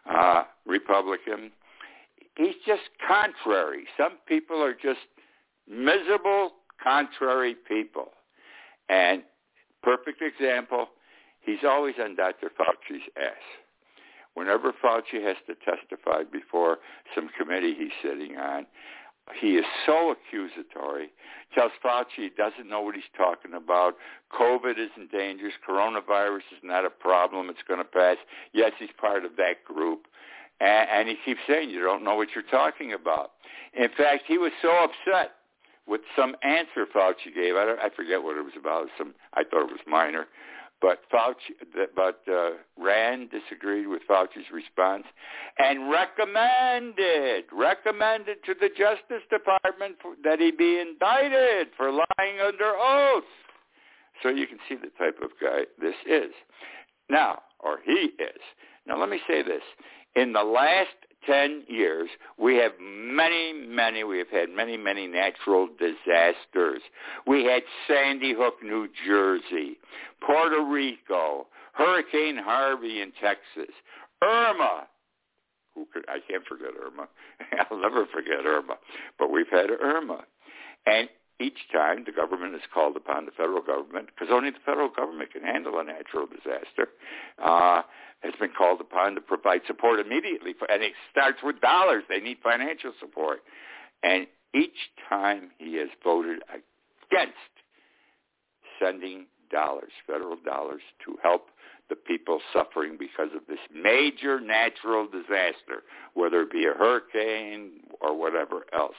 Uh, 0.09 0.45
Republican. 0.67 1.51
He's 2.37 2.55
just 2.65 2.83
contrary. 3.07 3.85
Some 3.97 4.19
people 4.29 4.63
are 4.63 4.75
just 4.75 5.01
miserable, 5.69 6.53
contrary 6.83 7.57
people. 7.67 8.11
And 8.89 9.23
perfect 9.83 10.23
example, 10.23 10.89
he's 11.41 11.65
always 11.67 11.95
on 12.01 12.15
Dr. 12.15 12.51
Fauci's 12.57 13.03
ass. 13.17 13.66
Whenever 14.37 14.71
Fauci 14.73 15.25
has 15.25 15.37
to 15.47 15.55
testify 15.65 16.23
before 16.31 16.77
some 17.15 17.31
committee 17.39 17.75
he's 17.77 17.97
sitting 18.03 18.37
on, 18.37 18.67
he 19.41 19.57
is 19.57 19.65
so 19.87 20.13
accusatory, 20.13 21.09
tells 21.55 21.73
Fauci 21.83 22.05
he 22.17 22.31
doesn't 22.37 22.69
know 22.69 22.83
what 22.83 22.95
he's 22.95 23.05
talking 23.17 23.55
about. 23.55 23.95
COVID 24.39 24.73
isn't 24.73 25.11
dangerous. 25.11 25.55
Coronavirus 25.67 26.47
is 26.53 26.63
not 26.63 26.85
a 26.85 26.91
problem. 26.91 27.49
It's 27.49 27.65
going 27.67 27.81
to 27.81 27.85
pass. 27.85 28.19
Yes, 28.53 28.73
he's 28.79 28.91
part 29.01 29.25
of 29.25 29.37
that 29.37 29.65
group. 29.65 30.07
And, 30.61 30.89
and 30.91 31.09
he 31.09 31.17
keeps 31.25 31.41
saying, 31.49 31.71
you 31.71 31.83
don't 31.83 32.05
know 32.05 32.15
what 32.15 32.29
you're 32.35 32.45
talking 32.45 32.93
about. 32.93 33.33
In 33.73 33.89
fact, 33.97 34.25
he 34.29 34.37
was 34.37 34.53
so 34.61 34.71
upset 34.85 35.33
with 35.87 36.03
some 36.15 36.37
answer 36.43 36.87
Fauci 36.95 37.35
gave. 37.35 37.57
I, 37.57 37.75
I 37.83 37.89
forget 37.95 38.23
what 38.23 38.37
it 38.37 38.43
was 38.43 38.55
about. 38.59 38.89
Some 38.99 39.15
I 39.35 39.45
thought 39.45 39.63
it 39.63 39.73
was 39.73 39.81
minor, 39.87 40.27
but 40.81 41.01
Fauci, 41.13 41.55
but 41.95 42.23
uh, 42.31 42.51
Rand 42.79 43.31
disagreed 43.31 43.87
with 43.87 44.03
Fauci's 44.09 44.51
response 44.53 45.05
and 45.59 45.91
recommended 45.91 47.45
recommended 47.53 48.39
to 48.45 48.55
the 48.55 48.69
Justice 48.69 49.25
Department 49.31 49.97
that 50.23 50.39
he 50.39 50.51
be 50.51 50.79
indicted 50.79 51.69
for 51.77 51.91
lying 51.91 52.41
under 52.45 52.73
oath. 52.77 53.25
So 54.23 54.29
you 54.29 54.47
can 54.47 54.59
see 54.69 54.77
the 54.77 54.91
type 54.99 55.19
of 55.23 55.31
guy 55.41 55.65
this 55.81 55.95
is. 56.07 56.33
Now, 57.09 57.43
or 57.61 57.79
he 57.85 58.11
is. 58.19 58.41
Now 58.87 58.99
let 58.99 59.09
me 59.09 59.21
say 59.29 59.43
this. 59.43 59.63
In 60.15 60.33
the 60.33 60.43
last 60.43 60.97
10 61.27 61.65
years, 61.69 62.09
we 62.39 62.57
have 62.57 62.73
many, 62.81 63.53
many, 63.53 64.05
we 64.05 64.19
have 64.19 64.29
had 64.29 64.51
many, 64.51 64.77
many 64.77 65.07
natural 65.07 65.69
disasters. 65.79 66.83
We 67.27 67.45
had 67.45 67.63
Sandy 67.89 68.35
Hook, 68.37 68.55
New 68.63 68.89
Jersey, 69.07 69.79
Puerto 70.25 70.65
Rico, 70.65 71.47
Hurricane 71.73 72.37
Harvey 72.37 73.03
in 73.03 73.13
Texas, 73.21 73.75
Irma. 74.23 74.87
Who 75.75 75.87
could, 75.93 76.05
I 76.09 76.19
can't 76.27 76.45
forget 76.47 76.71
Irma. 76.81 77.09
I'll 77.71 77.79
never 77.79 78.07
forget 78.07 78.47
Irma. 78.47 78.77
But 79.19 79.31
we've 79.31 79.51
had 79.51 79.71
Irma. 79.71 80.25
And 80.87 81.09
each 81.41 81.69
time 81.73 82.05
the 82.07 82.13
government 82.13 82.55
is 82.55 82.63
called 82.73 82.97
upon, 82.97 83.27
the 83.27 83.31
federal 83.33 83.63
government, 83.63 84.09
because 84.09 84.33
only 84.33 84.51
the 84.51 84.65
federal 84.65 84.89
government 84.89 85.33
can 85.33 85.43
handle 85.43 85.79
a 85.79 85.85
natural 85.85 86.27
disaster, 86.27 86.89
uh, 87.43 87.83
has 88.21 88.33
been 88.41 88.53
called 88.57 88.81
upon 88.81 89.15
to 89.15 89.21
provide 89.21 89.61
support 89.67 90.01
immediately. 90.01 90.55
For, 90.59 90.71
and 90.71 90.83
it 90.83 90.93
starts 91.11 91.39
with 91.43 91.61
dollars. 91.61 92.05
They 92.09 92.21
need 92.21 92.39
financial 92.43 92.93
support. 92.99 93.41
And 94.03 94.27
each 94.55 94.91
time 95.09 95.51
he 95.59 95.77
has 95.77 95.89
voted 96.03 96.41
against 96.49 97.37
sending 98.81 99.27
dollars, 99.51 99.93
federal 100.07 100.37
dollars, 100.45 100.83
to 101.05 101.17
help 101.23 101.49
the 101.89 101.97
people 101.97 102.41
suffering 102.53 102.97
because 102.99 103.29
of 103.35 103.43
this 103.49 103.61
major 103.73 104.41
natural 104.41 105.07
disaster, 105.07 105.85
whether 106.15 106.43
it 106.43 106.51
be 106.51 106.65
a 106.65 106.77
hurricane 106.77 107.81
or 108.01 108.19
whatever 108.19 108.65
else. 108.75 108.97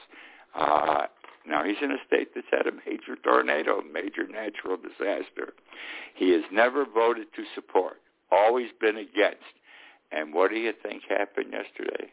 Uh, 0.56 1.08
now, 1.48 1.63
he's 1.63 1.77
in 1.82 1.92
a 1.92 1.98
state 2.06 2.30
that's 2.36 2.48
had 2.51 2.68
a 2.68 2.72
major 2.72 3.16
tornado, 3.24 3.82
major 3.82 4.27
natural 4.27 4.75
disaster. 4.75 5.54
He 6.16 6.32
has 6.32 6.44
never 6.51 6.86
voted 6.86 7.27
to 7.36 7.44
support, 7.56 8.01
always 8.32 8.68
been 8.82 8.98
against. 8.98 9.56
And 10.12 10.34
what 10.34 10.51
do 10.51 10.58
you 10.58 10.74
think 10.84 11.04
happened 11.08 11.54
yesterday? 11.54 12.12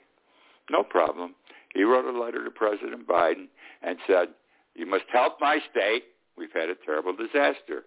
No 0.70 0.82
problem. 0.82 1.34
He 1.74 1.82
wrote 1.82 2.04
a 2.04 2.18
letter 2.18 2.44
to 2.44 2.50
President 2.50 3.06
Biden 3.08 3.48
and 3.82 3.98
said, 4.06 4.28
you 4.74 4.86
must 4.86 5.04
help 5.12 5.40
my 5.40 5.58
state. 5.70 6.04
We've 6.36 6.52
had 6.52 6.68
a 6.68 6.74
terrible 6.84 7.14
disaster. 7.14 7.84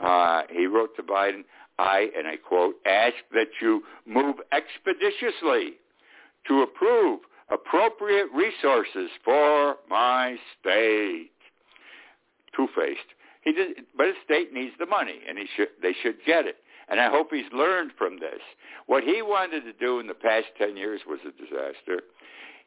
Uh, 0.00 0.42
he 0.50 0.66
wrote 0.66 0.96
to 0.96 1.02
Biden, 1.02 1.42
I, 1.78 2.08
and 2.16 2.26
I 2.26 2.36
quote, 2.36 2.74
ask 2.86 3.14
that 3.32 3.48
you 3.60 3.82
move 4.06 4.36
expeditiously 4.52 5.74
to 6.48 6.62
approve 6.62 7.20
appropriate 7.54 8.26
resources 8.34 9.10
for 9.24 9.76
my 9.88 10.36
state. 10.60 11.30
Two-faced. 12.56 13.00
He 13.42 13.52
did, 13.52 13.76
but 13.96 14.06
his 14.06 14.16
state 14.24 14.52
needs 14.52 14.74
the 14.78 14.86
money, 14.86 15.20
and 15.28 15.38
he 15.38 15.46
should, 15.56 15.68
they 15.82 15.94
should 16.02 16.16
get 16.26 16.46
it. 16.46 16.56
And 16.88 17.00
I 17.00 17.10
hope 17.10 17.28
he's 17.30 17.50
learned 17.52 17.92
from 17.96 18.18
this. 18.18 18.40
What 18.86 19.04
he 19.04 19.22
wanted 19.22 19.62
to 19.62 19.72
do 19.72 20.00
in 20.00 20.06
the 20.06 20.14
past 20.14 20.46
10 20.58 20.76
years 20.76 21.00
was 21.06 21.20
a 21.22 21.32
disaster. 21.32 22.04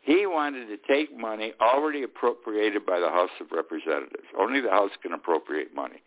He 0.02 0.26
wanted 0.26 0.68
to 0.68 0.78
take 0.88 1.16
money 1.16 1.54
already 1.62 2.04
appropriated 2.04 2.86
by 2.86 3.00
the 3.00 3.10
House 3.10 3.30
of 3.42 3.48
Representatives. 3.52 4.28
Only 4.40 4.62
the 4.62 4.70
House 4.70 4.92
can 5.02 5.14
appropriate 5.14 5.76
money. 5.76 6.02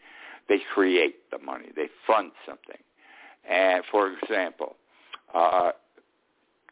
They 0.49 0.61
create 0.75 1.31
the 1.31 1.39
money. 1.39 1.67
They 1.77 1.89
fund 2.07 2.33
something. 2.47 2.81
And 3.49 3.85
for 3.91 4.13
example, 4.13 4.77
uh, 5.35 5.73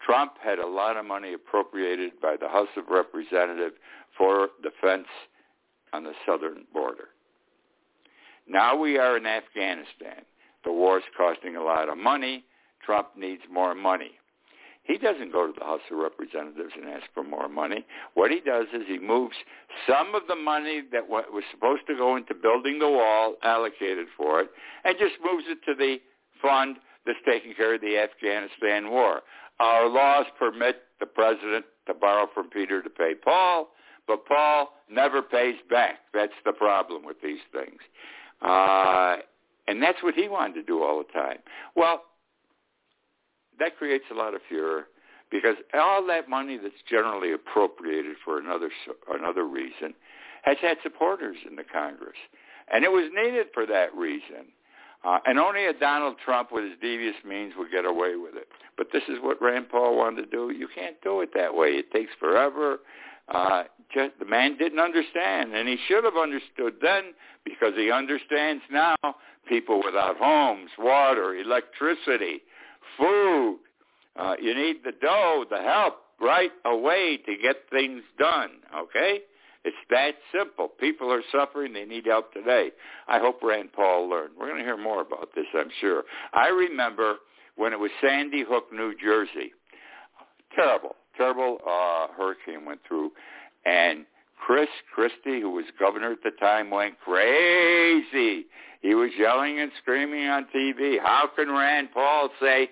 Trump 0.09 0.33
had 0.43 0.59
a 0.59 0.67
lot 0.67 0.97
of 0.97 1.05
money 1.05 1.35
appropriated 1.35 2.13
by 2.23 2.35
the 2.41 2.49
House 2.49 2.69
of 2.79 2.85
Representatives 2.91 3.75
for 4.17 4.49
defense 4.63 5.07
on 5.93 6.03
the 6.03 6.13
southern 6.25 6.65
border. 6.73 7.09
Now 8.49 8.75
we 8.75 8.97
are 8.97 9.19
in 9.19 9.27
Afghanistan. 9.27 10.25
The 10.65 10.73
war 10.73 10.99
is 10.99 11.05
costing 11.15 11.57
a 11.57 11.63
lot 11.63 11.91
of 11.91 11.99
money. 11.99 12.45
Trump 12.85 13.09
needs 13.19 13.43
more 13.53 13.75
money. 13.75 14.13
He 14.85 14.97
doesn't 14.97 15.31
go 15.31 15.47
to 15.47 15.53
the 15.53 15.65
House 15.65 15.83
of 15.93 15.99
Representatives 15.99 16.73
and 16.75 16.89
ask 16.89 17.05
for 17.13 17.23
more 17.23 17.51
money. 17.51 17.85
What 18.15 18.31
he 18.31 18.41
does 18.41 18.69
is 18.73 18.85
he 18.89 18.99
moves 18.99 19.37
some 19.87 20.15
of 20.15 20.23
the 20.27 20.37
money 20.37 20.81
that 20.91 21.07
was 21.07 21.45
supposed 21.51 21.83
to 21.87 21.95
go 21.95 22.17
into 22.17 22.35
building 22.35 22.79
the 22.79 22.89
wall, 22.89 23.35
allocated 23.43 24.07
for 24.17 24.41
it, 24.41 24.49
and 24.87 24.97
just 24.99 25.17
moves 25.23 25.45
it 25.49 25.59
to 25.67 25.75
the 25.75 25.99
fund 26.41 26.77
that's 27.05 27.19
taking 27.27 27.53
care 27.55 27.75
of 27.75 27.83
the 27.83 27.99
Afghanistan 27.99 28.91
war. 28.91 29.21
Our 29.61 29.89
laws 29.89 30.27
permit 30.39 30.83
the 31.01 31.07
president 31.07 31.65
to 31.87 31.95
borrow 31.95 32.29
from 32.33 32.49
Peter 32.51 32.83
to 32.83 32.91
pay 32.91 33.15
Paul, 33.15 33.69
but 34.07 34.27
Paul 34.27 34.71
never 34.91 35.23
pays 35.23 35.57
back. 35.69 35.99
That's 36.15 36.33
the 36.45 36.53
problem 36.53 37.05
with 37.05 37.17
these 37.23 37.41
things. 37.53 37.81
Uh, 38.41 39.17
and 39.67 39.83
that's 39.83 40.03
what 40.03 40.15
he 40.15 40.29
wanted 40.29 40.55
to 40.55 40.63
do 40.63 40.83
all 40.83 40.99
the 40.99 41.13
time. 41.13 41.39
Well, 41.77 42.03
that 43.59 43.77
creates 43.77 44.05
a 44.11 44.15
lot 44.15 44.35
of 44.35 44.41
furor 44.49 44.87
because 45.31 45.57
all 45.75 46.07
that 46.07 46.29
money 46.29 46.57
that's 46.57 46.75
generally 46.89 47.33
appropriated 47.33 48.17
for 48.25 48.39
another 48.39 48.71
another 49.13 49.47
reason 49.47 49.95
has 50.43 50.57
had 50.63 50.79
supporters 50.83 51.37
in 51.49 51.57
the 51.57 51.65
Congress, 51.65 52.17
and 52.73 52.85
it 52.85 52.91
was 52.91 53.11
needed 53.15 53.49
for 53.53 53.67
that 53.67 53.95
reason. 53.95 54.47
Uh, 55.05 55.19
and 55.27 55.39
only 55.39 55.67
a 55.67 55.73
Donald 55.73 56.17
Trump 56.25 56.51
with 56.51 56.65
his 56.65 56.75
devious 56.81 57.15
means 57.25 57.55
would 57.57 57.71
get 57.71 57.85
away 57.85 58.17
with 58.17 58.35
it. 58.35 58.49
But 58.77 58.89
this 58.93 59.05
is 59.09 59.19
what 59.23 59.41
Rand 59.41 59.69
Paul 59.71 59.97
wanted 59.97 60.23
to 60.23 60.31
do. 60.31 60.53
You 60.53 60.69
can't 60.75 60.97
do 61.03 61.21
it 61.21 61.31
that 61.35 61.55
way. 61.55 61.69
It 61.69 61.93
takes 61.93 62.11
forever. 62.19 62.79
Uh, 63.29 63.65
just, 63.93 64.19
the 64.19 64.25
man 64.25 64.57
didn't 64.59 64.81
understand, 64.81 65.55
and 65.55 65.69
he 65.69 65.77
should 65.87 66.05
have 66.05 66.17
understood 66.17 66.75
then 66.83 67.15
because 67.45 67.75
he 67.77 67.91
understands 67.91 68.63
now. 68.71 68.97
People 69.49 69.83
without 69.85 70.17
homes, 70.19 70.71
water, 70.79 71.35
electricity, 71.35 72.43
food. 72.99 73.59
Uh, 74.17 74.35
you 74.41 74.55
need 74.55 74.79
the 74.85 74.93
dough, 75.01 75.45
the 75.49 75.63
help 75.63 76.01
right 76.21 76.51
away 76.65 77.19
to 77.25 77.37
get 77.41 77.57
things 77.71 78.03
done. 78.19 78.51
Okay. 78.77 79.21
It's 79.65 79.77
that 79.91 80.13
simple. 80.37 80.69
People 80.69 81.13
are 81.13 81.23
suffering. 81.33 81.73
They 81.73 81.85
need 81.85 82.07
help 82.07 82.33
today. 82.33 82.71
I 83.09 83.19
hope 83.19 83.43
Rand 83.43 83.73
Paul 83.73 84.09
learned. 84.09 84.33
We're 84.39 84.47
going 84.47 84.59
to 84.59 84.65
hear 84.65 84.77
more 84.77 85.03
about 85.03 85.31
this, 85.35 85.47
I'm 85.55 85.71
sure. 85.81 86.05
I 86.33 86.49
remember 86.49 87.17
when 87.57 87.73
it 87.73 87.79
was 87.79 87.91
Sandy 88.01 88.45
Hook, 88.49 88.73
New 88.73 88.95
Jersey. 89.03 89.53
Terrible, 90.55 90.97
terrible 91.17 91.59
uh, 91.67 92.07
hurricane 92.17 92.65
went 92.65 92.81
through. 92.87 93.11
And 93.67 94.07
Chris 94.45 94.69
Christie, 94.95 95.41
who 95.41 95.51
was 95.51 95.65
governor 95.79 96.13
at 96.13 96.23
the 96.23 96.31
time, 96.41 96.71
went 96.71 96.99
crazy. 97.01 98.47
He 98.81 98.95
was 98.95 99.11
yelling 99.19 99.59
and 99.59 99.73
screaming 99.83 100.29
on 100.29 100.47
TV. 100.55 100.99
How 101.03 101.29
can 101.35 101.51
Rand 101.51 101.89
Paul 101.93 102.31
say 102.41 102.71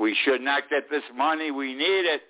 we 0.00 0.16
should 0.24 0.40
not 0.40 0.70
get 0.70 0.88
this 0.90 1.02
money. 1.14 1.50
We 1.50 1.74
need 1.74 2.06
it. 2.06 2.22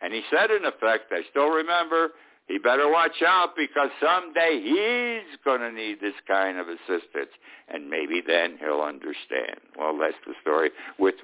And 0.00 0.14
he 0.14 0.22
said, 0.30 0.50
in 0.50 0.64
effect, 0.64 1.12
I 1.12 1.20
still 1.30 1.50
remember, 1.50 2.12
he 2.50 2.58
better 2.58 2.90
watch 2.90 3.22
out 3.24 3.50
because 3.56 3.90
someday 4.02 4.60
he's 4.60 5.38
going 5.44 5.60
to 5.60 5.70
need 5.70 6.00
this 6.00 6.14
kind 6.26 6.58
of 6.58 6.66
assistance. 6.66 7.30
And 7.72 7.88
maybe 7.88 8.20
then 8.26 8.58
he'll 8.58 8.80
understand. 8.80 9.60
Well, 9.78 9.96
that's 9.96 10.16
the 10.26 10.34
story 10.42 10.70
with 10.98 11.14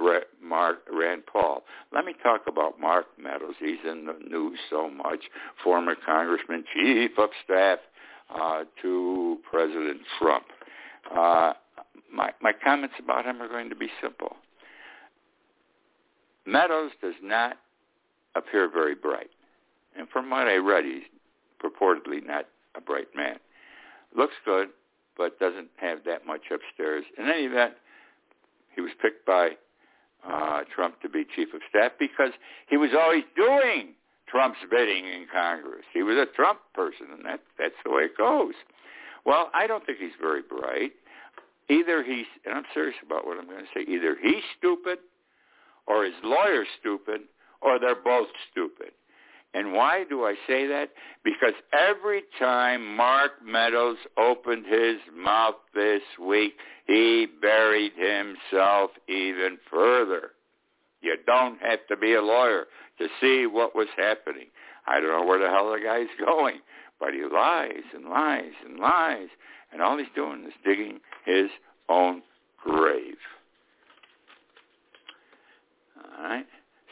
Mark 0.41 0.79
Rand 0.93 1.25
Paul. 1.27 1.65
Let 1.93 2.05
me 2.05 2.15
talk 2.23 2.43
about 2.47 2.81
Mark 2.81 3.07
Meadows. 3.21 3.55
He's 3.59 3.83
in 3.85 4.07
the 4.07 4.17
news 4.29 4.61
so 4.71 4.89
much. 4.89 5.25
Former 5.65 5.97
Congressman, 5.97 6.65
Chief 6.73 7.11
of 7.19 7.31
Staff 7.45 7.81
uh, 8.33 8.63
to 8.83 9.39
President 9.51 10.03
Trump. 10.21 10.45
Uh, 11.11 11.55
my, 12.13 12.31
my 12.41 12.53
comments 12.65 12.95
about 13.03 13.27
him 13.27 13.43
are 13.43 13.49
going 13.49 13.69
to 13.69 13.77
be 13.77 13.89
simple. 14.01 14.37
Meadows 16.47 16.93
does 17.03 17.15
not 17.21 17.57
appear 18.37 18.71
very 18.71 18.95
bright. 18.95 19.31
And 19.99 20.09
from 20.09 20.31
what 20.31 20.47
I 20.47 20.57
read, 20.57 20.85
he's 20.85 21.03
purportedly 21.63 22.25
not 22.25 22.47
a 22.75 22.81
bright 22.81 23.09
man. 23.15 23.37
Looks 24.17 24.35
good, 24.45 24.69
but 25.17 25.39
doesn't 25.39 25.69
have 25.77 26.05
that 26.05 26.27
much 26.27 26.43
upstairs. 26.53 27.05
In 27.19 27.27
any 27.27 27.45
event, 27.45 27.75
he 28.75 28.81
was 28.81 28.93
picked 29.01 29.27
by 29.27 29.51
uh, 30.27 30.61
Trump 30.75 31.01
to 31.03 31.09
be 31.09 31.25
chief 31.35 31.49
of 31.55 31.61
staff 31.69 31.93
because 31.99 32.33
he 32.69 32.77
was 32.77 32.91
always 32.99 33.25
doing 33.37 33.95
Trump's 34.29 34.59
bidding 34.71 35.07
in 35.07 35.27
Congress. 35.33 35.85
He 35.93 36.03
was 36.03 36.17
a 36.17 36.27
Trump 36.35 36.61
person, 36.75 37.07
and 37.17 37.25
that, 37.25 37.41
that's 37.59 37.75
the 37.85 37.91
way 37.91 38.03
it 38.03 38.19
goes. 38.19 38.55
Well, 39.25 39.51
I 39.55 39.67
don't 39.67 39.85
think 39.87 39.99
he's 39.99 40.17
very 40.21 40.43
bright. 40.43 40.93
Either 41.69 42.03
he's, 42.03 42.27
and 42.45 42.55
I'm 42.55 42.65
serious 42.75 42.97
about 43.05 43.27
what 43.27 43.39
I'm 43.39 43.47
going 43.47 43.65
to 43.65 43.71
say, 43.75 43.85
either 43.91 44.17
he's 44.21 44.43
stupid 44.59 44.99
or 45.87 46.05
his 46.05 46.15
lawyer's 46.23 46.69
stupid 46.79 47.23
or 47.61 47.79
they're 47.79 47.95
both 47.95 48.29
stupid. 48.51 48.93
And 49.57 49.73
why 49.73 50.05
do 50.07 50.27
I 50.27 50.35
say 50.47 50.67
that? 50.67 50.91
Because 51.25 51.55
every 51.73 52.25
time 52.39 52.95
Mark 52.95 53.43
Meadows 53.43 53.97
opened 54.19 54.67
his 54.67 54.97
mouth 55.17 55.55
this 55.75 56.03
week, 56.21 56.53
he 56.87 57.27
buried 57.41 57.93
himself 57.97 58.91
even 59.09 59.57
further. 59.71 60.33
You 61.01 61.17
don't 61.27 61.59
have 61.63 61.79
to 61.89 61.97
be 61.97 62.13
a 62.13 62.21
lawyer 62.21 62.67
to 62.99 63.09
see 63.19 63.47
what 63.47 63.75
was 63.75 63.89
happening. 63.97 64.49
I 64.87 65.01
don't 65.01 65.09
know 65.09 65.25
where 65.25 65.39
the 65.39 65.49
hell 65.49 65.73
the 65.73 65.81
guy's 65.83 66.15
going, 66.27 66.59
but 67.01 67.15
he 67.15 67.23
lies 67.25 67.83
and 67.95 68.11
lies 68.11 68.53
and 68.63 68.79
lies, 68.79 69.29
and 69.73 69.81
all 69.81 69.97
he's 69.97 70.07
doing 70.15 70.45
is 70.47 70.53
digging 70.67 71.01
his 71.25 71.49
own 71.89 72.21
grave. 72.63 73.17
All 75.97 76.25
right? 76.25 76.47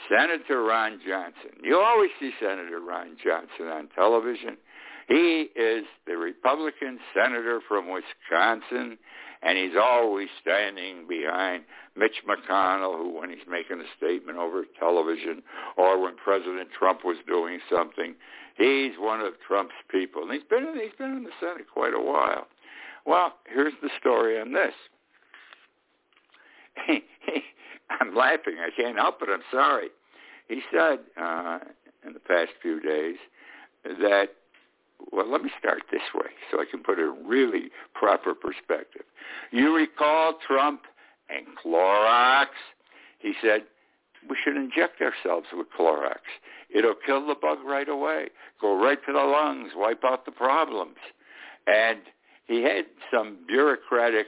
Senator 0.08 0.62
Ron 0.62 1.00
Johnson. 1.06 1.58
You 1.62 1.78
always 1.78 2.10
see 2.20 2.32
Senator 2.40 2.80
Ron 2.80 3.16
Johnson 3.22 3.66
on 3.72 3.88
television. 3.94 4.56
He 5.08 5.50
is 5.54 5.84
the 6.06 6.16
Republican 6.16 6.98
senator 7.14 7.60
from 7.68 7.88
Wisconsin, 7.90 8.96
and 9.42 9.58
he's 9.58 9.76
always 9.80 10.28
standing 10.40 11.06
behind 11.06 11.64
Mitch 11.96 12.22
McConnell, 12.26 12.96
who, 12.96 13.20
when 13.20 13.28
he's 13.28 13.46
making 13.48 13.80
a 13.80 13.96
statement 13.98 14.38
over 14.38 14.64
television, 14.78 15.42
or 15.76 16.00
when 16.00 16.16
President 16.16 16.70
Trump 16.78 17.04
was 17.04 17.18
doing 17.26 17.60
something, 17.70 18.14
he's 18.56 18.92
one 18.98 19.20
of 19.20 19.34
Trump's 19.46 19.74
people. 19.90 20.22
And 20.22 20.32
he's 20.32 20.48
been 20.48 20.66
in, 20.66 20.74
he's 20.80 20.96
been 20.98 21.12
in 21.18 21.24
the 21.24 21.30
Senate 21.38 21.66
quite 21.72 21.92
a 21.94 22.02
while. 22.02 22.46
Well, 23.04 23.34
here's 23.52 23.74
the 23.82 23.90
story 24.00 24.40
on 24.40 24.52
this. 24.54 24.72
I'm 28.00 28.14
laughing. 28.14 28.56
I 28.60 28.70
can't 28.74 28.96
help 28.96 29.22
it. 29.22 29.28
I'm 29.30 29.42
sorry. 29.50 29.88
He 30.48 30.60
said 30.72 31.00
uh, 31.20 31.58
in 32.06 32.12
the 32.12 32.20
past 32.20 32.50
few 32.60 32.80
days 32.80 33.16
that, 33.84 34.28
well, 35.12 35.30
let 35.30 35.42
me 35.42 35.50
start 35.58 35.82
this 35.90 36.02
way 36.14 36.30
so 36.50 36.60
I 36.60 36.64
can 36.70 36.82
put 36.82 36.98
a 36.98 37.14
really 37.26 37.70
proper 37.94 38.34
perspective. 38.34 39.02
You 39.50 39.74
recall 39.74 40.38
Trump 40.46 40.82
and 41.28 41.46
Clorox? 41.64 42.48
He 43.18 43.32
said, 43.42 43.62
we 44.28 44.36
should 44.42 44.56
inject 44.56 45.00
ourselves 45.00 45.46
with 45.52 45.66
Clorox. 45.78 46.20
It'll 46.74 46.94
kill 46.94 47.26
the 47.26 47.34
bug 47.34 47.58
right 47.64 47.88
away, 47.88 48.28
go 48.60 48.80
right 48.82 48.98
to 49.06 49.12
the 49.12 49.18
lungs, 49.18 49.72
wipe 49.76 50.04
out 50.04 50.24
the 50.24 50.32
problems. 50.32 50.96
And 51.66 52.00
he 52.46 52.62
had 52.62 52.86
some 53.12 53.38
bureaucratic 53.46 54.26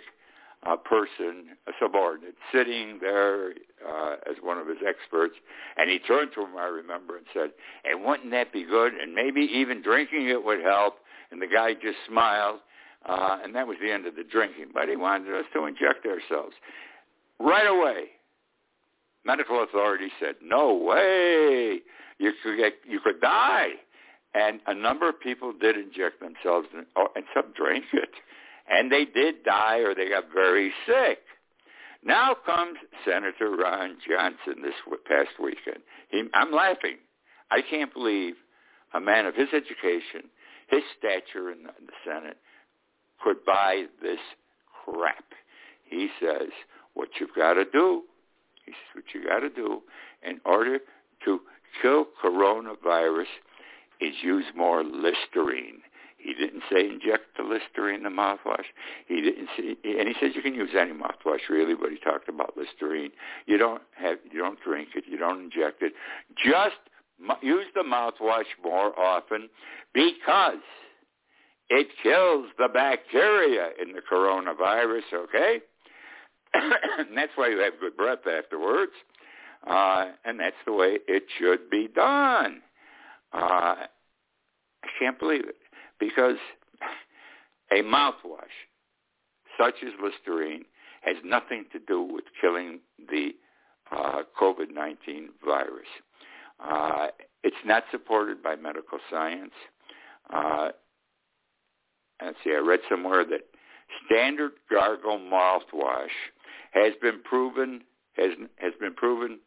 uh, 0.65 0.77
person, 0.77 1.57
a 1.67 1.73
subordinate, 1.81 2.35
sitting 2.53 2.99
there 3.01 3.51
uh, 3.87 4.17
as 4.29 4.37
one 4.43 4.59
of 4.59 4.67
his 4.67 4.79
experts, 4.87 5.35
and 5.77 5.91
he 5.91 5.99
turned 5.99 6.31
to 6.35 6.43
him, 6.43 6.57
I 6.59 6.67
remember, 6.67 7.17
and 7.17 7.27
said, 7.33 7.51
"And 7.85 8.05
wouldn't 8.05 8.31
that 8.33 8.53
be 8.53 8.65
good? 8.65 8.95
And 8.95 9.15
maybe 9.15 9.43
even 9.43 9.83
drinking 9.83 10.29
it 10.29 10.45
would 10.45 10.61
help." 10.61 10.97
And 11.31 11.41
the 11.43 11.47
guy 11.47 11.75
just 11.75 11.99
smiled, 12.09 12.61
uh, 13.05 13.39
and 13.43 13.55
that 13.55 13.67
was 13.67 13.77
the 13.81 13.93
end 13.93 14.07
of 14.07 14.17
the 14.17 14.25
drinking. 14.25 14.67
But 14.73 14.89
he 14.89 14.97
wanted 14.97 15.35
us 15.35 15.45
to 15.53 15.67
inject 15.67 16.07
ourselves 16.07 16.55
right 17.39 17.67
away. 17.67 18.11
Medical 19.25 19.63
authorities 19.63 20.13
said, 20.19 20.37
"No 20.43 20.75
way! 20.75 21.81
You 22.19 22.33
could 22.43 22.57
get, 22.57 22.75
you 22.89 23.01
could 23.01 23.21
die." 23.21 23.75
And 24.35 24.61
a 24.67 24.75
number 24.75 25.09
of 25.09 25.19
people 25.19 25.53
did 25.53 25.77
inject 25.77 26.21
themselves, 26.21 26.69
and, 26.75 26.87
oh, 26.97 27.09
and 27.15 27.25
some 27.35 27.53
drank 27.57 27.85
it 27.93 28.11
and 28.69 28.91
they 28.91 29.05
did 29.05 29.45
die 29.45 29.79
or 29.79 29.95
they 29.95 30.09
got 30.09 30.25
very 30.33 30.73
sick. 30.87 31.19
Now 32.05 32.35
comes 32.45 32.79
Senator 33.05 33.57
Ron 33.57 33.97
Johnson 34.09 34.63
this 34.63 34.75
past 35.09 35.41
weekend. 35.43 35.83
He, 36.11 36.23
I'm 36.35 36.53
laughing. 36.53 36.99
I 37.51 37.61
can't 37.69 37.93
believe 37.93 38.35
a 38.95 39.01
man 39.01 39.27
of 39.27 39.35
his 39.35 39.49
education, 39.53 40.31
his 40.69 40.83
stature 40.99 41.51
in 41.51 41.65
the, 41.65 41.71
in 41.79 41.87
the 41.87 41.93
Senate, 42.05 42.39
could 43.23 43.45
buy 43.45 43.85
this 44.03 44.19
crap. 44.85 45.25
He 45.85 46.09
says, 46.21 46.49
what 46.95 47.09
you've 47.21 47.35
got 47.35 47.55
to 47.55 47.65
do, 47.65 48.03
he 48.65 48.73
says, 48.73 48.95
what 48.95 49.05
you 49.15 49.29
got 49.29 49.41
to 49.41 49.51
do 49.51 49.83
in 50.23 50.41
order 50.45 50.79
to 51.25 51.41
kill 51.83 52.07
coronavirus 52.23 53.27
is 54.01 54.15
use 54.23 54.45
more 54.57 54.83
Listerine. 54.83 55.81
He 56.27 56.35
didn't 56.35 56.65
say 56.73 56.81
inject 56.81 57.37
the 57.37 57.45
Listerine, 57.45 57.99
in 57.99 58.03
the 58.03 58.09
mouthwash. 58.09 58.65
He 59.07 59.21
didn't 59.21 59.49
say, 59.57 59.77
and 59.85 60.09
he 60.09 60.15
says 60.21 60.33
you 60.35 60.43
can 60.43 60.55
use 60.55 60.71
any 60.77 60.91
mouthwash 60.91 61.49
really, 61.49 61.75
but 61.75 61.91
he 61.91 61.99
talked 61.99 62.29
about 62.29 62.57
Listerine. 62.57 63.13
You 63.47 63.59
don't 63.59 63.83
have, 63.97 64.19
you 64.33 64.41
don't 64.41 64.59
drink 64.61 64.89
it, 64.97 65.05
you 65.07 65.19
don't 65.19 65.45
inject 65.45 65.83
it. 65.83 65.93
Just 66.37 66.75
use 67.43 67.67
the 67.77 67.83
mouthwash 67.83 68.51
more 68.65 68.99
often 68.99 69.49
because 69.95 70.59
it 71.71 71.87
kills 72.03 72.47
the 72.59 72.69
bacteria 72.75 73.69
in 73.81 73.93
the 73.93 74.01
coronavirus. 74.01 75.03
Okay, 75.15 75.61
and 76.55 77.17
that's 77.17 77.33
why 77.37 77.51
you 77.51 77.61
have 77.61 77.75
good 77.79 77.97
breath 77.97 78.27
afterwards. 78.27 78.93
Uh, 79.65 80.07
and 80.25 80.41
that's 80.41 80.57
the 80.67 80.73
way 80.73 80.99
it 81.07 81.25
should 81.39 81.71
be 81.71 81.89
done. 81.95 82.63
Uh, 83.33 83.77
I 83.77 84.89
can't 84.99 85.19
believe 85.19 85.49
it 85.49 85.57
because 85.99 86.37
a 87.73 87.83
mouthwash 87.83 88.55
such 89.59 89.75
as 89.83 89.93
Listerine 90.03 90.65
has 91.03 91.17
nothing 91.25 91.65
to 91.73 91.79
do 91.79 92.03
with 92.03 92.25
killing 92.41 92.81
the 93.11 93.31
uh, 93.91 94.23
COVID-19 94.41 95.29
virus. 95.45 95.87
Uh, 96.61 97.09
it's 97.43 97.57
not 97.65 97.85
supported 97.91 98.43
by 98.43 98.57
medical 98.57 98.99
science. 99.11 99.53
Uh, 100.33 100.71
and 102.21 102.35
see, 102.43 102.51
I 102.51 102.59
read 102.59 102.81
somewhere 102.89 103.25
that 103.25 103.43
standard 104.05 104.53
gargle 104.71 105.19
mouthwash 105.19 106.09
has 106.73 106.93
been 107.01 107.23
proven 107.23 107.83
has 108.17 108.31
has 108.57 108.73
been 108.81 108.95
proven 108.95 109.39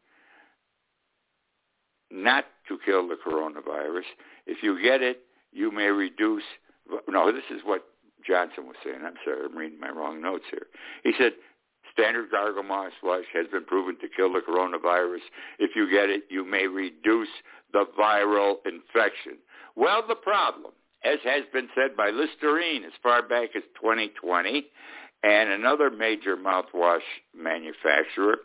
not 2.11 2.45
to 2.67 2.77
kill 2.85 3.07
the 3.07 3.15
coronavirus. 3.15 4.03
If 4.45 4.63
you 4.63 4.81
get 4.81 5.01
it, 5.01 5.21
you 5.51 5.71
may 5.71 5.87
reduce. 5.87 6.43
No, 7.07 7.31
this 7.31 7.43
is 7.49 7.61
what 7.63 7.83
Johnson 8.25 8.67
was 8.67 8.75
saying. 8.83 8.99
I'm 9.05 9.15
sorry, 9.23 9.45
I'm 9.45 9.57
reading 9.57 9.79
my 9.79 9.89
wrong 9.89 10.21
notes 10.21 10.45
here. 10.51 10.67
He 11.03 11.13
said, 11.17 11.33
standard 11.91 12.31
gargle 12.31 12.63
mouthwash 12.63 13.23
has 13.33 13.47
been 13.51 13.65
proven 13.65 13.97
to 13.99 14.07
kill 14.15 14.33
the 14.33 14.39
coronavirus. 14.39 15.21
If 15.57 15.71
you 15.75 15.89
get 15.89 16.09
it, 16.09 16.23
you 16.29 16.45
may 16.45 16.67
reduce 16.67 17.29
the 17.73 17.85
viral 17.97 18.55
infection. 18.65 19.37
Well, 19.75 20.03
the 20.07 20.15
problem, 20.15 20.73
as 21.03 21.19
has 21.23 21.43
been 21.53 21.69
said 21.75 21.95
by 21.95 22.09
Listerine 22.09 22.83
as 22.83 22.93
far 23.01 23.21
back 23.21 23.49
as 23.55 23.63
2020, 23.81 24.67
and 25.23 25.49
another 25.49 25.89
major 25.89 26.37
mouthwash 26.37 26.99
manufacturer, 27.35 28.37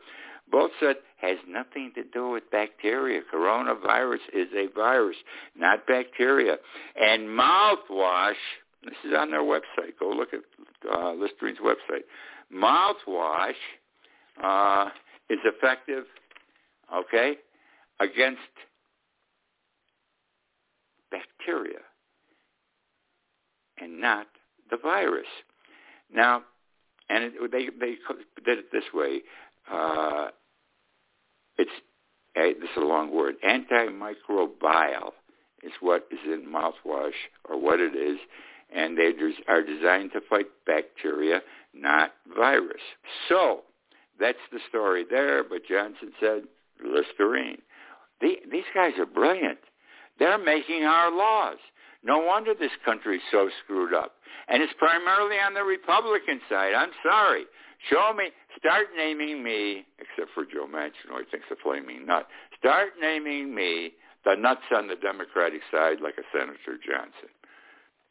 both 0.50 0.72
said 0.80 0.96
has 1.28 1.38
nothing 1.48 1.92
to 1.94 2.04
do 2.04 2.30
with 2.30 2.50
bacteria. 2.50 3.20
Coronavirus 3.32 4.20
is 4.32 4.48
a 4.54 4.66
virus, 4.74 5.16
not 5.56 5.86
bacteria. 5.86 6.56
And 7.00 7.28
mouthwash, 7.28 8.34
this 8.84 8.94
is 9.04 9.12
on 9.16 9.30
their 9.30 9.42
website. 9.42 9.98
Go 9.98 10.10
look 10.10 10.30
at 10.32 10.40
uh, 10.90 11.14
Listerine's 11.14 11.58
website. 11.60 12.04
Mouthwash 12.54 13.54
uh, 14.42 14.90
is 15.30 15.38
effective 15.44 16.04
okay, 16.94 17.36
against 18.00 18.40
bacteria 21.10 21.78
and 23.78 24.00
not 24.00 24.26
the 24.70 24.76
virus. 24.76 25.26
Now, 26.12 26.42
and 27.08 27.24
it, 27.24 27.32
they 27.50 27.66
they 27.78 27.96
did 28.44 28.58
it 28.58 28.72
this 28.72 28.84
way. 28.92 29.22
Uh, 29.70 30.28
it's 31.58 31.70
eh, 32.36 32.52
this 32.60 32.70
is 32.70 32.82
a 32.82 32.86
long 32.86 33.14
word. 33.14 33.36
Antimicrobial 33.46 35.12
is 35.62 35.72
what 35.80 36.06
is 36.10 36.18
in 36.24 36.46
mouthwash 36.46 37.12
or 37.48 37.60
what 37.60 37.80
it 37.80 37.94
is, 37.94 38.18
and 38.74 38.96
they 38.98 39.12
are 39.48 39.62
designed 39.62 40.12
to 40.12 40.20
fight 40.28 40.46
bacteria, 40.66 41.40
not 41.72 42.12
virus. 42.36 42.82
So 43.28 43.62
that's 44.18 44.38
the 44.52 44.58
story 44.68 45.04
there. 45.08 45.42
But 45.44 45.66
Johnson 45.68 46.12
said 46.20 46.42
Listerine. 46.84 47.58
The, 48.20 48.36
these 48.50 48.64
guys 48.74 48.92
are 48.98 49.06
brilliant. 49.06 49.58
They're 50.18 50.38
making 50.38 50.84
our 50.84 51.10
laws. 51.10 51.58
No 52.04 52.18
wonder 52.18 52.52
this 52.54 52.70
country's 52.84 53.22
so 53.30 53.48
screwed 53.64 53.94
up. 53.94 54.12
And 54.48 54.62
it's 54.62 54.72
primarily 54.78 55.36
on 55.36 55.54
the 55.54 55.64
Republican 55.64 56.40
side. 56.48 56.74
I'm 56.74 56.90
sorry. 57.02 57.44
Show 57.90 58.12
me, 58.16 58.30
start 58.58 58.86
naming 58.96 59.42
me, 59.42 59.84
except 59.98 60.32
for 60.34 60.44
Joe 60.44 60.66
Manchin, 60.66 61.10
who 61.10 61.16
I 61.16 61.22
think's 61.30 61.46
a 61.50 61.56
flaming 61.62 62.06
nut. 62.06 62.26
Start 62.58 62.92
naming 63.00 63.54
me 63.54 63.92
the 64.24 64.34
nuts 64.36 64.62
on 64.74 64.88
the 64.88 64.96
Democratic 64.96 65.60
side 65.70 66.00
like 66.00 66.14
a 66.18 66.22
Senator 66.32 66.78
Johnson. 66.84 67.28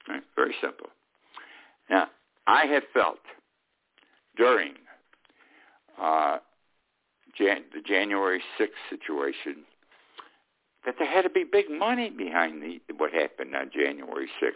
Right? 0.08 0.24
Very 0.36 0.54
simple. 0.62 0.88
Now, 1.90 2.08
I 2.46 2.66
have 2.66 2.84
felt 2.94 3.20
during 4.38 4.74
uh, 6.02 6.38
Jan- 7.38 7.66
the 7.74 7.82
January 7.82 8.42
6th 8.60 8.70
situation 8.90 9.64
that 10.86 10.96
there 11.00 11.10
had 11.10 11.22
to 11.22 11.30
be 11.30 11.46
big 11.50 11.70
money 11.70 12.10
behind 12.10 12.62
the, 12.62 12.80
what 12.98 13.14
happened 13.14 13.56
on 13.56 13.72
January 13.74 14.28
6th. 14.42 14.52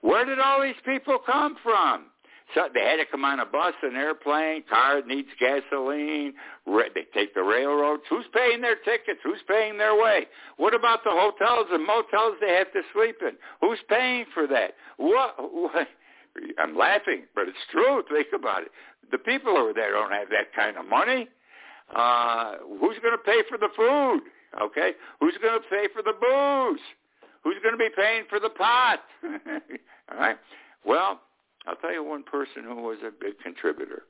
Where 0.00 0.24
did 0.24 0.38
all 0.38 0.60
these 0.62 0.74
people 0.84 1.18
come 1.24 1.56
from? 1.62 2.06
So 2.54 2.68
they 2.72 2.80
had 2.80 2.96
to 2.96 3.04
come 3.10 3.24
on 3.24 3.40
a 3.40 3.46
bus, 3.46 3.74
an 3.82 3.94
airplane, 3.94 4.64
car 4.68 5.02
needs 5.06 5.28
gasoline. 5.38 6.34
They 6.66 7.06
take 7.14 7.34
the 7.34 7.42
railroads. 7.42 8.02
Who's 8.10 8.24
paying 8.34 8.60
their 8.60 8.76
tickets? 8.76 9.20
Who's 9.22 9.42
paying 9.46 9.78
their 9.78 9.94
way? 9.94 10.26
What 10.56 10.74
about 10.74 11.04
the 11.04 11.10
hotels 11.10 11.66
and 11.70 11.86
motels 11.86 12.36
they 12.40 12.54
have 12.54 12.72
to 12.72 12.82
sleep 12.92 13.16
in? 13.22 13.32
Who's 13.60 13.78
paying 13.88 14.24
for 14.34 14.46
that? 14.48 14.72
What? 14.96 15.36
what? 15.38 15.88
I'm 16.58 16.76
laughing, 16.76 17.24
but 17.34 17.48
it's 17.48 17.58
true. 17.70 18.02
Think 18.08 18.28
about 18.34 18.62
it. 18.62 18.70
The 19.10 19.18
people 19.18 19.56
over 19.56 19.72
there 19.72 19.92
don't 19.92 20.12
have 20.12 20.28
that 20.30 20.54
kind 20.54 20.76
of 20.76 20.86
money. 20.86 21.28
Uh, 21.94 22.54
who's 22.80 22.98
going 23.02 23.16
to 23.16 23.24
pay 23.24 23.42
for 23.48 23.58
the 23.58 23.68
food? 23.76 24.20
Okay, 24.60 24.92
who's 25.20 25.34
going 25.42 25.60
to 25.60 25.68
pay 25.68 25.86
for 25.92 26.02
the 26.02 26.12
booze? 26.12 26.80
Who's 27.42 27.56
going 27.62 27.74
to 27.74 27.78
be 27.78 27.88
paying 27.96 28.24
for 28.28 28.38
the 28.38 28.50
pot? 28.50 29.00
All 29.24 30.18
right. 30.18 30.36
Well, 30.84 31.20
I'll 31.66 31.76
tell 31.76 31.92
you 31.92 32.04
one 32.04 32.22
person 32.22 32.64
who 32.64 32.76
was 32.76 32.98
a 33.06 33.10
big 33.10 33.38
contributor. 33.42 34.02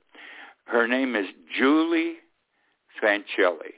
Her 0.67 0.87
name 0.87 1.17
is 1.17 1.27
Julie 1.59 2.17
Fancelli. 3.03 3.75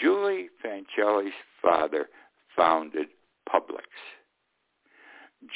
Julie 0.00 0.48
Fancelli's 0.64 1.34
father 1.60 2.08
founded 2.56 3.08
Publix. 3.48 3.84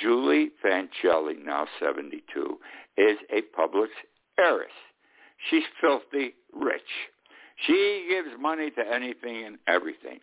Julie 0.01 0.51
Fancelli, 0.65 1.43
now 1.43 1.67
72, 1.81 2.59
is 2.99 3.17
a 3.33 3.43
Publix 3.59 3.89
heiress. 4.39 4.69
She's 5.49 5.63
filthy 5.81 6.35
rich. 6.53 6.83
She 7.67 8.07
gives 8.11 8.29
money 8.41 8.71
to 8.71 8.83
anything 8.93 9.47
and 9.47 9.59
everything. 9.67 10.21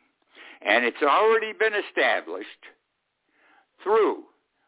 And 0.62 0.86
it's 0.86 1.02
already 1.02 1.52
been 1.52 1.74
established 1.74 2.48
through 3.84 4.24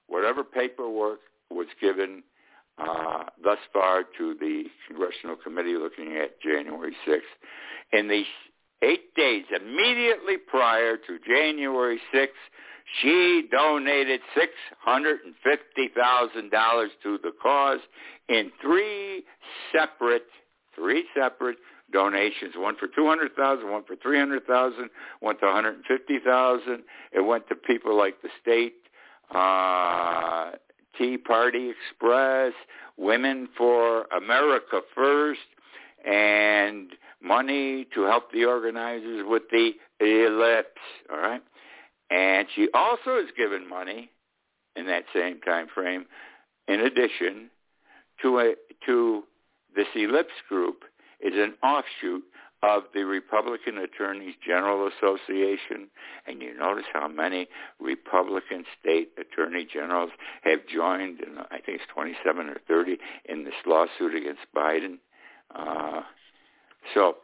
whatever 0.08 0.44
paperwork 0.44 1.20
was 1.50 1.68
given 1.82 2.24
uh, 2.78 3.24
thus 3.44 3.58
far 3.74 4.04
to 4.18 4.36
the 4.40 4.66
Congressional 4.88 5.36
Committee 5.36 5.76
looking 5.76 6.16
at 6.18 6.40
January 6.42 6.96
6th. 7.08 7.22
In 7.94 8.08
the 8.08 8.24
eight 8.84 9.16
days 9.16 9.46
immediately 9.56 10.38
prior 10.38 10.98
to 10.98 11.18
January 11.28 12.00
6th, 12.14 12.28
she 13.02 13.48
donated 13.52 14.22
$650,000 14.38 16.88
to 17.04 17.18
the 17.22 17.32
cause 17.42 17.80
in 18.30 18.52
three 18.62 19.26
separate, 19.74 20.28
three 20.76 21.06
separate 21.18 21.58
donations. 21.92 22.54
One 22.56 22.76
for 22.78 22.88
two 22.88 23.08
hundred 23.08 23.36
thousand, 23.36 23.72
one 23.72 23.84
for 23.86 23.96
three 23.96 24.18
hundred 24.18 24.46
thousand, 24.46 24.90
one 25.20 25.38
to 25.40 25.46
one 25.46 25.56
hundred 25.56 25.76
and 25.76 25.86
fifty 25.86 26.20
thousand. 26.26 26.84
It 27.12 27.26
went 27.26 27.48
to 27.50 27.56
people 27.56 27.98
like 27.98 28.22
the 28.22 28.30
state 28.42 28.76
uh, 29.34 30.52
Tea 30.98 31.18
Party 31.18 31.70
Express, 31.70 32.54
Women 32.98 33.48
for 33.58 34.06
America 34.06 34.82
First, 34.96 35.40
and 36.06 36.90
money 37.22 37.86
to 37.94 38.04
help 38.04 38.32
the 38.32 38.46
organizers 38.46 39.26
with 39.28 39.44
the 39.52 39.72
ellipse. 40.00 40.82
All 41.12 41.20
right, 41.20 41.44
and 42.10 42.48
she 42.56 42.68
also 42.74 43.18
has 43.18 43.28
given 43.38 43.68
money 43.68 44.10
in 44.76 44.86
that 44.88 45.04
same 45.14 45.40
time 45.42 45.68
frame, 45.74 46.06
in 46.68 46.82
addition 46.82 47.50
to 48.22 48.40
a 48.40 48.54
to 48.86 49.24
this 49.76 49.88
ellipse 49.96 50.30
group 50.50 50.84
is 51.20 51.34
an 51.36 51.54
offshoot 51.64 52.24
of 52.68 52.84
the 52.94 53.04
Republican 53.04 53.78
Attorneys 53.78 54.36
General 54.46 54.88
Association. 54.88 55.88
And 56.28 56.42
you 56.42 56.58
notice 56.58 56.86
how 56.92 57.08
many 57.08 57.48
Republican 57.80 58.66
state 58.80 59.12
attorney 59.18 59.66
generals 59.72 60.12
have 60.44 60.60
joined, 60.68 61.22
in, 61.22 61.38
I 61.50 61.60
think 61.60 61.80
it's 61.80 61.92
27 61.94 62.50
or 62.50 62.58
30, 62.68 62.98
in 63.26 63.46
this 63.46 63.54
lawsuit 63.66 64.16
against 64.16 64.42
Biden. 64.56 64.98
Uh, 65.56 66.02
so 66.94 67.18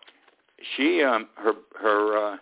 she, 0.75 1.03
um, 1.03 1.27
her, 1.35 1.53
her, 1.79 2.33
uh, 2.33 2.37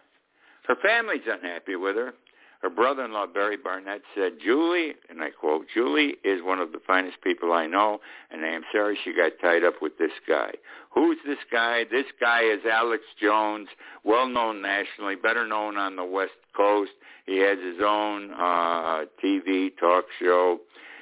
her 0.68 0.76
family's 0.82 1.22
unhappy 1.28 1.76
with 1.76 1.96
her. 1.96 2.14
Her 2.62 2.69
brother-in-law, 2.69 3.28
Barry 3.34 3.58
Barnett, 3.58 4.02
said, 4.15 4.34
Julie, 4.43 4.93
and 5.10 5.21
I 5.21 5.32
quote, 5.32 5.65
Julie 5.74 6.17
is 6.24 6.43
one 6.43 6.60
of 6.60 6.71
the 6.71 6.80
finest 6.86 7.19
people 7.24 7.54
I 7.54 7.65
know, 7.65 8.00
and 8.30 8.45
I 8.45 8.50
am 8.50 8.62
sorry 8.71 8.97
she 9.04 9.15
got 9.15 9.32
tied 9.41 9.63
up 9.63 9.82
with 9.82 9.97
this 9.97 10.12
guy. 10.28 10.52
Who's 10.93 11.17
this 11.26 11.39
guy? 11.52 11.86
This 11.89 12.06
guy 12.19 12.41
is 12.43 12.60
Alex 12.71 13.04
Jones, 13.19 13.67
well-known 14.04 14.62
nationally, 14.62 15.15
better 15.15 15.47
known 15.47 15.78
on 15.78 15.95
the 15.95 16.06
West 16.06 16.34
Coast. 16.56 16.91
He 17.26 17.39
has 17.39 17.58
his 17.58 17.82
own 17.84 18.32
uh, 18.34 19.06
TV 19.24 19.71
talk 19.80 20.06
show. 20.19 20.60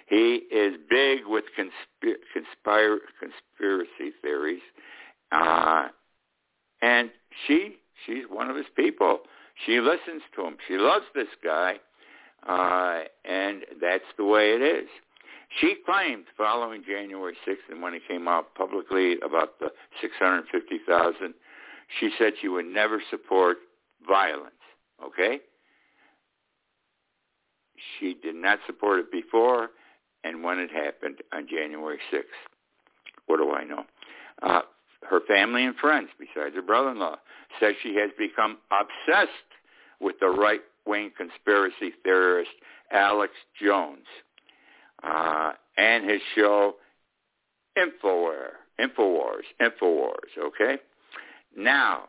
He 0.07 0.43
is 0.51 0.75
big 0.89 1.19
with 1.25 1.43
consp- 1.57 2.15
conspire- 2.33 2.99
conspiracy 3.19 4.13
theories. 4.21 4.61
Uh, 5.31 5.89
and 6.81 7.09
she, 7.45 7.75
she's 8.05 8.23
one 8.29 8.49
of 8.49 8.55
his 8.55 8.65
people. 8.77 9.19
She 9.65 9.79
listens 9.79 10.21
to 10.35 10.45
him. 10.45 10.57
She 10.67 10.77
loves 10.77 11.05
this 11.13 11.27
guy, 11.43 11.75
uh, 12.47 13.03
and 13.25 13.63
that's 13.81 14.03
the 14.17 14.25
way 14.25 14.51
it 14.51 14.61
is. 14.61 14.87
She 15.59 15.75
claimed 15.85 16.25
following 16.37 16.83
January 16.87 17.35
6th 17.47 17.71
and 17.71 17.81
when 17.81 17.93
it 17.93 18.03
came 18.07 18.27
out 18.27 18.53
publicly 18.55 19.15
about 19.25 19.59
the 19.59 19.71
650,000, 19.99 21.33
she 21.99 22.11
said 22.17 22.33
she 22.39 22.47
would 22.47 22.67
never 22.67 23.01
support 23.09 23.57
violence, 24.07 24.53
okay? 25.03 25.39
She 27.99 28.13
did 28.13 28.35
not 28.35 28.59
support 28.67 28.99
it 28.99 29.11
before 29.11 29.69
and 30.23 30.43
when 30.43 30.59
it 30.59 30.69
happened 30.69 31.17
on 31.33 31.47
January 31.47 31.97
6th. 32.13 32.23
What 33.25 33.37
do 33.37 33.51
I 33.51 33.63
know? 33.63 33.85
Uh, 34.43 34.61
her 35.09 35.21
family 35.27 35.65
and 35.65 35.75
friends, 35.75 36.09
besides 36.19 36.55
her 36.55 36.61
brother-in-law, 36.61 37.17
says 37.59 37.73
she 37.81 37.95
has 37.95 38.11
become 38.17 38.57
obsessed 38.71 39.31
with 39.99 40.15
the 40.19 40.27
right-wing 40.27 41.11
conspiracy 41.17 41.93
theorist 42.03 42.51
Alex 42.91 43.33
Jones 43.61 44.05
uh, 45.03 45.51
and 45.77 46.09
his 46.09 46.21
show 46.35 46.75
Infowar, 47.77 48.49
Infowars, 48.79 49.45
Infowars, 49.61 50.37
okay? 50.37 50.77
Now, 51.55 52.05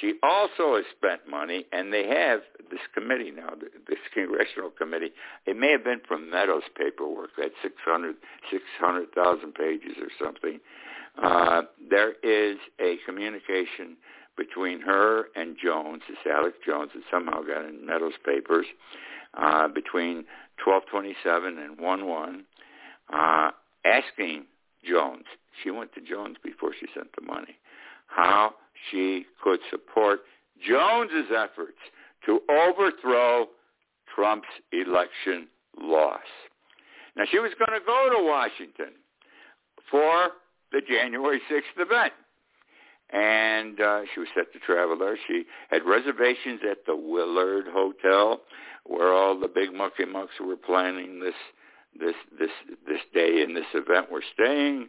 she 0.00 0.14
also 0.22 0.76
has 0.76 0.84
spent 0.96 1.28
money, 1.28 1.66
and 1.72 1.92
they 1.92 2.06
have 2.08 2.40
this 2.70 2.80
committee 2.94 3.30
now, 3.30 3.50
this 3.88 3.98
congressional 4.12 4.70
committee. 4.70 5.12
It 5.46 5.56
may 5.56 5.70
have 5.70 5.84
been 5.84 6.00
from 6.08 6.30
Meadows' 6.30 6.64
paperwork, 6.76 7.30
that 7.38 7.52
600 7.62 8.16
600,000 8.50 9.54
pages 9.54 9.96
or 10.00 10.08
something. 10.24 10.60
Uh, 11.22 11.62
there 11.88 12.14
is 12.24 12.58
a 12.80 12.96
communication 13.06 13.96
between 14.36 14.80
her 14.80 15.26
and 15.36 15.56
Jones, 15.62 16.02
this 16.08 16.18
Alex 16.30 16.56
Jones, 16.66 16.90
that 16.94 17.02
somehow 17.10 17.42
got 17.42 17.64
in 17.64 17.86
Meadows' 17.86 18.14
papers, 18.24 18.66
uh, 19.34 19.68
between 19.68 20.24
1227 20.64 21.58
and 21.58 21.78
1-1, 21.78 22.40
uh, 23.12 23.50
asking 23.84 24.44
Jones, 24.86 25.24
she 25.62 25.70
went 25.70 25.92
to 25.94 26.00
Jones 26.00 26.36
before 26.42 26.72
she 26.78 26.86
sent 26.94 27.08
the 27.18 27.24
money, 27.24 27.56
how 28.06 28.54
she 28.90 29.26
could 29.42 29.60
support 29.70 30.20
Jones's 30.66 31.30
efforts 31.36 31.78
to 32.26 32.40
overthrow 32.50 33.46
Trump's 34.14 34.48
election 34.72 35.48
loss. 35.80 36.20
Now, 37.16 37.24
she 37.30 37.38
was 37.38 37.52
going 37.58 37.78
to 37.78 37.84
go 37.84 38.08
to 38.16 38.24
Washington 38.24 38.94
for 39.90 40.30
the 40.72 40.80
January 40.86 41.40
6th 41.50 41.80
event. 41.80 42.12
And 43.14 43.80
uh, 43.80 44.00
she 44.12 44.20
was 44.20 44.28
set 44.34 44.52
to 44.52 44.58
travel 44.58 44.98
there. 44.98 45.16
She 45.28 45.44
had 45.70 45.84
reservations 45.86 46.60
at 46.68 46.78
the 46.84 46.96
Willard 46.96 47.66
Hotel, 47.70 48.40
where 48.84 49.12
all 49.12 49.38
the 49.38 49.46
big 49.48 49.72
mucky 49.72 50.04
mucks 50.04 50.34
were 50.40 50.56
planning 50.56 51.20
this 51.20 51.34
this 51.98 52.16
this 52.36 52.50
this 52.86 53.00
day 53.14 53.42
and 53.42 53.56
this 53.56 53.66
event 53.72 54.10
were 54.10 54.24
staying. 54.34 54.88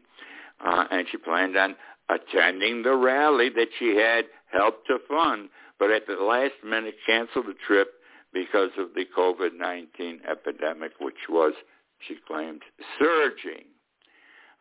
Uh, 0.65 0.85
and 0.89 1.05
she 1.11 1.17
planned 1.17 1.55
on 1.55 1.75
attending 2.09 2.81
the 2.81 2.95
rally 2.95 3.49
that 3.49 3.67
she 3.77 3.95
had 3.95 4.25
helped 4.51 4.88
to 4.88 4.97
fund, 5.07 5.49
but 5.79 5.91
at 5.91 6.07
the 6.07 6.15
last 6.15 6.53
minute 6.63 6.95
canceled 7.05 7.45
the 7.45 7.55
trip 7.67 7.93
because 8.33 8.71
of 8.77 8.89
the 8.95 9.05
COVID-19 9.17 10.19
epidemic, 10.29 10.91
which 10.99 11.29
was, 11.29 11.53
she 11.99 12.15
claimed, 12.27 12.61
surging. 12.99 13.65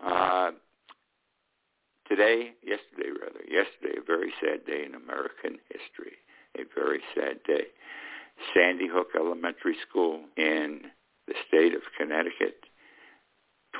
Uh, 0.04 0.50
today, 2.08 2.52
yesterday 2.62 3.10
rather, 3.10 3.44
yesterday, 3.48 3.98
a 3.98 4.04
very 4.04 4.32
sad 4.40 4.66
day 4.66 4.84
in 4.84 4.94
American 4.94 5.58
history, 5.68 6.16
a 6.58 6.62
very 6.74 7.00
sad 7.14 7.40
day. 7.46 7.66
Sandy 8.52 8.88
Hook 8.88 9.08
Elementary 9.16 9.76
School 9.88 10.20
in 10.36 10.82
the 11.26 11.34
state 11.48 11.74
of 11.74 11.82
Connecticut, 11.98 12.64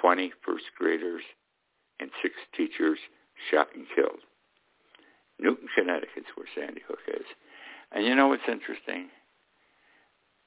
20 0.00 0.32
first 0.44 0.64
graders 0.78 1.22
and 2.00 2.10
six 2.22 2.34
teachers 2.56 2.98
shot 3.50 3.68
and 3.74 3.86
killed. 3.94 4.20
Newtown, 5.38 5.68
Connecticut's 5.74 6.30
where 6.34 6.46
Sandy 6.54 6.82
Hook 6.86 7.00
is. 7.08 7.26
And 7.92 8.04
you 8.04 8.14
know 8.14 8.28
what's 8.28 8.48
interesting? 8.48 9.08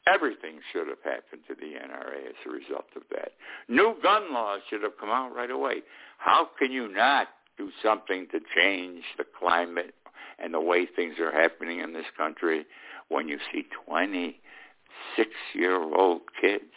Everything 0.07 0.59
should 0.71 0.87
have 0.87 1.03
happened 1.03 1.43
to 1.47 1.55
the 1.55 1.75
NRA 1.75 2.29
as 2.29 2.39
a 2.45 2.49
result 2.49 2.87
of 2.95 3.03
that. 3.11 3.33
New 3.67 3.95
gun 4.01 4.33
laws 4.33 4.61
should 4.69 4.81
have 4.83 4.97
come 4.99 5.09
out 5.09 5.35
right 5.35 5.51
away. 5.51 5.81
How 6.17 6.47
can 6.57 6.71
you 6.71 6.87
not 6.87 7.27
do 7.57 7.71
something 7.83 8.27
to 8.31 8.39
change 8.55 9.03
the 9.17 9.25
climate 9.37 9.93
and 10.39 10.53
the 10.53 10.61
way 10.61 10.85
things 10.85 11.19
are 11.19 11.31
happening 11.31 11.79
in 11.79 11.93
this 11.93 12.05
country 12.15 12.67
when 13.09 13.27
you 13.27 13.39
see 13.51 13.65
26-year-old 13.89 16.21
kids 16.39 16.71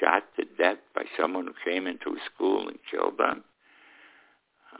shot 0.00 0.22
to 0.36 0.44
death 0.56 0.78
by 0.94 1.02
someone 1.20 1.46
who 1.46 1.54
came 1.64 1.86
into 1.86 2.10
a 2.10 2.18
school 2.32 2.68
and 2.68 2.78
killed 2.90 3.18
them? 3.18 3.44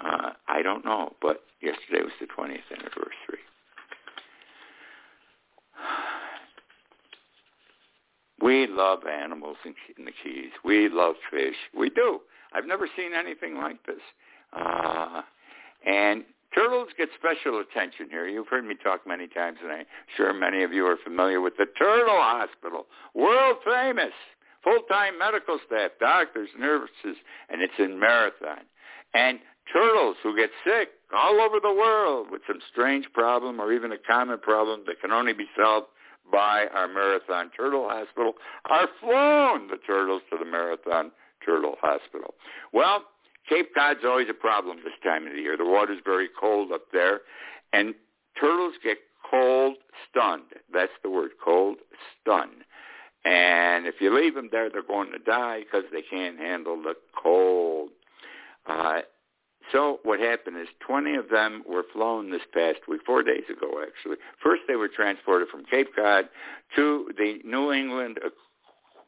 Uh, 0.03 0.31
I 0.49 0.62
don't 0.62 0.85
know, 0.85 1.14
but 1.23 1.44
yesterday 1.61 2.03
was 2.03 2.11
the 2.20 2.27
20th 2.27 2.73
anniversary. 2.73 3.40
We 8.42 8.66
love 8.66 9.07
animals 9.07 9.59
in, 9.64 9.77
in 9.97 10.05
the 10.05 10.11
Keys. 10.11 10.51
We 10.64 10.88
love 10.90 11.14
fish. 11.31 11.55
We 11.75 11.88
do. 11.88 12.20
I've 12.53 12.66
never 12.66 12.88
seen 12.94 13.14
anything 13.14 13.57
like 13.57 13.87
this. 13.87 14.03
Uh, 14.55 15.23
and 15.87 16.25
turtles 16.55 16.88
get 16.97 17.09
special 17.19 17.61
attention 17.61 18.09
here. 18.11 18.27
You've 18.27 18.49
heard 18.49 18.64
me 18.64 18.75
talk 18.83 19.07
many 19.07 19.27
times, 19.27 19.59
and 19.62 19.73
I'm 19.73 19.87
sure 20.17 20.33
many 20.33 20.62
of 20.62 20.73
you 20.73 20.87
are 20.87 20.97
familiar 21.03 21.40
with 21.40 21.57
the 21.57 21.67
Turtle 21.79 22.19
Hospital, 22.19 22.87
world 23.14 23.57
famous, 23.64 24.12
full-time 24.62 25.19
medical 25.19 25.59
staff, 25.67 25.93
doctors, 26.01 26.49
nurses, 26.59 27.19
and 27.49 27.61
it's 27.61 27.75
in 27.79 27.99
Marathon. 27.99 28.64
And 29.12 29.38
turtles 29.73 30.17
who 30.23 30.37
get 30.37 30.51
sick 30.64 30.90
all 31.14 31.40
over 31.40 31.61
the 31.61 31.73
world 31.73 32.29
with 32.31 32.43
some 32.47 32.59
strange 32.71 33.07
problem 33.12 33.61
or 33.61 33.73
even 33.73 33.93
a 33.93 33.99
common 33.99 34.38
problem 34.38 34.85
that 34.87 35.01
can 35.01 35.12
only 35.12 35.33
be 35.33 35.47
solved 35.57 35.87
by 36.31 36.67
our 36.75 36.88
Marathon 36.88 37.51
Turtle 37.57 37.88
Hospital 37.88 38.35
are 38.71 38.88
flown, 39.01 39.69
the 39.69 39.77
turtles, 39.87 40.23
to 40.31 40.38
the 40.38 40.45
Marathon 40.45 41.12
Turtle 41.45 41.77
Hospital. 41.81 42.35
Well, 42.73 43.05
Cape 43.48 43.74
Cod's 43.74 44.00
always 44.04 44.28
a 44.30 44.35
problem 44.35 44.78
this 44.78 44.94
time 45.02 45.26
of 45.26 45.33
the 45.35 45.40
year. 45.40 45.57
The 45.57 45.64
water's 45.64 46.00
very 46.04 46.28
cold 46.40 46.72
up 46.72 46.83
there, 46.92 47.20
and 47.72 47.94
turtles 48.40 48.74
get 48.83 48.98
cold 49.30 49.76
stunned. 50.09 50.44
That's 50.72 50.92
the 51.02 51.11
word, 51.11 51.33
cold 51.42 51.78
stunned. 52.20 52.64
And 53.24 53.87
if 53.87 53.96
you 54.00 54.14
leave 54.14 54.35
them 54.35 54.48
there, 54.52 54.68
they're 54.70 54.83
going 54.83 55.11
to 55.12 55.18
die 55.18 55.61
because 55.61 55.85
they 55.92 56.02
can't 56.02 56.38
handle 56.38 56.80
the 56.83 56.94
cold. 57.20 57.90
Uh, 58.66 59.00
so 59.72 60.00
what 60.02 60.20
happened 60.20 60.59
is 60.59 60.68
20 60.87 61.14
of 61.16 61.30
them 61.30 61.64
were 61.66 61.85
flown 61.92 62.30
this 62.30 62.42
past 62.52 62.80
week, 62.87 63.00
four 63.07 63.22
days 63.22 63.44
ago 63.50 63.83
actually. 63.83 64.16
First 64.42 64.62
they 64.68 64.76
were 64.76 64.88
transported 64.88 65.48
from 65.48 65.64
Cape 65.64 65.88
Cod 65.96 66.28
to 66.76 67.11
the 67.16 67.38
New 67.44 67.72
England 67.72 68.18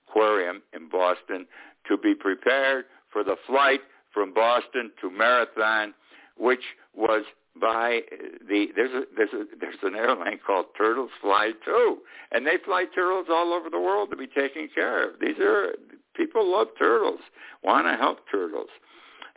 Aquarium 0.08 0.62
in 0.72 0.88
Boston 0.88 1.46
to 1.88 1.98
be 1.98 2.14
prepared 2.14 2.86
for 3.12 3.22
the 3.22 3.36
flight 3.46 3.80
from 4.16 4.32
Boston 4.32 4.90
to 5.02 5.10
Marathon, 5.10 5.92
which 6.38 6.62
was 6.96 7.22
by 7.60 8.00
the 8.48 8.68
there's 8.74 8.92
a 8.92 9.02
there's 9.14 9.32
a 9.34 9.44
there's 9.60 9.76
an 9.82 9.94
airline 9.94 10.38
called 10.44 10.66
Turtles 10.76 11.10
Fly 11.20 11.52
Too, 11.66 11.98
and 12.32 12.46
they 12.46 12.56
fly 12.64 12.86
turtles 12.94 13.26
all 13.30 13.52
over 13.52 13.68
the 13.68 13.78
world 13.78 14.08
to 14.10 14.16
be 14.16 14.26
taken 14.26 14.70
care 14.74 15.06
of. 15.06 15.20
These 15.20 15.38
are 15.38 15.74
people 16.16 16.50
love 16.50 16.68
turtles, 16.78 17.20
want 17.62 17.86
to 17.86 17.96
help 17.96 18.20
turtles, 18.32 18.70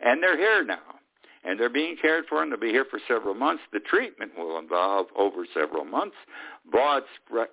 and 0.00 0.22
they're 0.22 0.38
here 0.38 0.64
now 0.64 0.80
and 1.44 1.58
they're 1.58 1.70
being 1.70 1.96
cared 2.00 2.24
for, 2.28 2.42
and 2.42 2.52
they'll 2.52 2.60
be 2.60 2.68
here 2.68 2.84
for 2.90 3.00
several 3.08 3.34
months. 3.34 3.62
The 3.72 3.80
treatment 3.80 4.32
will 4.36 4.58
involve 4.58 5.06
over 5.16 5.46
several 5.54 5.84
months 5.84 6.16
broad, 6.70 7.02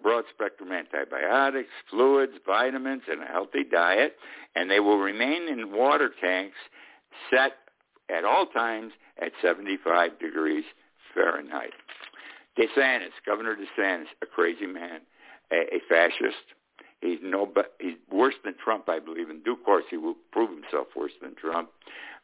broad 0.04 0.26
spectrum 0.34 0.72
antibiotics, 0.72 1.70
fluids, 1.90 2.34
vitamins, 2.46 3.04
and 3.10 3.24
a 3.24 3.26
healthy 3.26 3.63
diet, 3.63 4.18
and 4.56 4.70
they 4.70 4.80
will 4.80 5.00
remain 5.00 5.48
in 5.48 5.72
water 5.72 6.12
tanks 6.22 6.58
set 7.30 7.53
at 8.10 8.23
all 8.23 8.45
times 8.45 8.93
at 9.21 9.32
75 9.41 10.19
degrees 10.19 10.63
Fahrenheit. 11.13 11.73
DeSantis, 12.58 13.13
Governor 13.25 13.56
DeSantis, 13.56 14.08
a 14.21 14.25
crazy 14.25 14.65
man, 14.65 15.01
a, 15.51 15.75
a 15.75 15.80
fascist. 15.88 16.43
He's 17.01 17.19
no, 17.21 17.51
he's 17.80 17.97
worse 18.12 18.34
than 18.43 18.56
Trump, 18.63 18.89
I 18.89 18.99
believe. 18.99 19.30
In 19.30 19.41
due 19.43 19.58
course, 19.58 19.84
he 19.89 19.97
will 19.97 20.15
prove 20.32 20.49
himself 20.49 20.88
worse 20.95 21.12
than 21.21 21.36
Trump. 21.36 21.69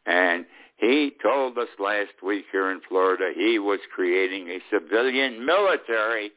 And 0.05 0.45
he 0.77 1.13
told 1.21 1.57
us 1.57 1.67
last 1.79 2.23
week 2.23 2.45
here 2.51 2.71
in 2.71 2.81
Florida 2.89 3.31
he 3.35 3.59
was 3.59 3.79
creating 3.93 4.49
a 4.49 4.59
civilian 4.71 5.45
military. 5.45 6.31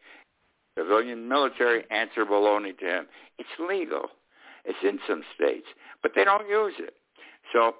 Civilian 0.79 1.27
military 1.27 1.85
answerable 1.91 2.47
only 2.47 2.75
to 2.75 2.85
him. 2.85 3.07
It's 3.39 3.49
legal. 3.59 4.11
It's 4.67 4.79
in 4.83 4.99
some 5.09 5.23
states, 5.35 5.67
but 6.03 6.13
they 6.15 6.25
don't 6.25 6.49
use 6.49 6.75
it. 6.79 6.95
So 7.53 7.77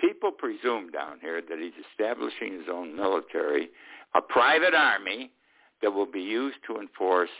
people 0.00 0.30
presume 0.32 0.90
down 0.90 1.18
here 1.20 1.40
that 1.40 1.58
he's 1.58 1.84
establishing 1.90 2.52
his 2.52 2.68
own 2.72 2.96
military, 2.96 3.70
a 4.14 4.20
private 4.20 4.74
army 4.74 5.30
that 5.82 5.90
will 5.92 6.10
be 6.10 6.20
used 6.20 6.58
to 6.66 6.80
enforce 6.80 7.30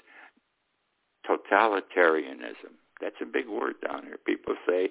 totalitarianism. 1.29 2.73
That's 3.01 3.17
a 3.23 3.27
big 3.27 3.49
word 3.49 3.75
down 3.87 4.05
here. 4.05 4.19
People 4.25 4.55
say 4.67 4.91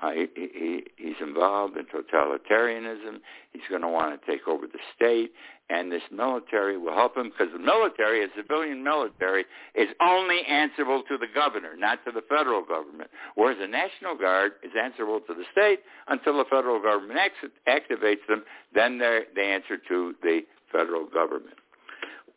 uh, 0.00 0.10
he, 0.12 0.26
he, 0.34 0.84
he's 0.96 1.16
involved 1.20 1.76
in 1.76 1.84
totalitarianism. 1.86 3.18
He's 3.52 3.62
going 3.68 3.82
to 3.82 3.88
want 3.88 4.20
to 4.20 4.30
take 4.30 4.46
over 4.46 4.66
the 4.66 4.78
state, 4.94 5.32
and 5.70 5.90
this 5.90 6.02
military 6.12 6.78
will 6.78 6.94
help 6.94 7.16
him 7.16 7.30
because 7.30 7.52
the 7.52 7.58
military, 7.58 8.22
a 8.22 8.28
civilian 8.36 8.84
military, 8.84 9.44
is 9.74 9.88
only 10.00 10.42
answerable 10.48 11.02
to 11.08 11.18
the 11.18 11.26
governor, 11.34 11.76
not 11.76 12.04
to 12.04 12.12
the 12.12 12.22
federal 12.28 12.62
government. 12.62 13.10
Whereas 13.34 13.58
the 13.60 13.66
National 13.66 14.16
Guard 14.16 14.52
is 14.62 14.70
answerable 14.80 15.20
to 15.20 15.34
the 15.34 15.44
state 15.50 15.80
until 16.06 16.38
the 16.38 16.44
federal 16.44 16.80
government 16.80 17.18
ex- 17.18 17.52
activates 17.66 18.26
them. 18.28 18.44
Then 18.72 18.98
they 18.98 19.22
they 19.34 19.50
answer 19.50 19.78
to 19.88 20.14
the 20.22 20.42
federal 20.70 21.06
government. 21.06 21.56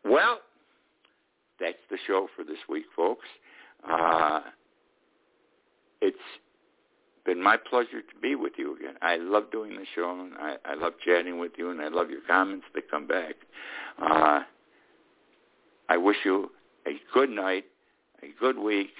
Well, 0.03 0.39
that's 1.59 1.77
the 1.91 1.97
show 2.07 2.27
for 2.35 2.43
this 2.43 2.57
week, 2.67 2.85
folks. 2.95 3.27
Uh, 3.87 4.41
it's 6.01 6.17
been 7.25 7.41
my 7.41 7.57
pleasure 7.57 8.01
to 8.01 8.19
be 8.21 8.35
with 8.35 8.53
you 8.57 8.75
again. 8.75 8.95
I 9.01 9.17
love 9.17 9.51
doing 9.51 9.75
the 9.75 9.85
show, 9.95 10.11
and 10.11 10.33
I, 10.39 10.55
I 10.65 10.75
love 10.75 10.93
chatting 11.03 11.39
with 11.39 11.53
you, 11.57 11.69
and 11.69 11.81
I 11.81 11.89
love 11.89 12.09
your 12.09 12.21
comments 12.27 12.65
that 12.73 12.89
come 12.89 13.07
back. 13.07 13.35
Uh, 14.01 14.41
I 15.89 15.97
wish 15.97 16.17
you 16.25 16.51
a 16.87 16.91
good 17.13 17.29
night, 17.29 17.65
a 18.23 18.27
good 18.39 18.57
week, 18.57 18.91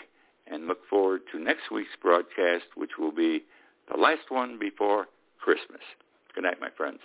and 0.47 0.67
look 0.67 0.87
forward 0.89 1.21
to 1.31 1.39
next 1.39 1.71
week's 1.71 1.95
broadcast, 2.01 2.65
which 2.75 2.91
will 2.99 3.11
be 3.11 3.43
the 3.91 3.97
last 3.97 4.29
one 4.29 4.59
before 4.59 5.07
Christmas. 5.39 5.81
Good 6.35 6.43
night, 6.43 6.59
my 6.59 6.69
friends. 6.75 6.99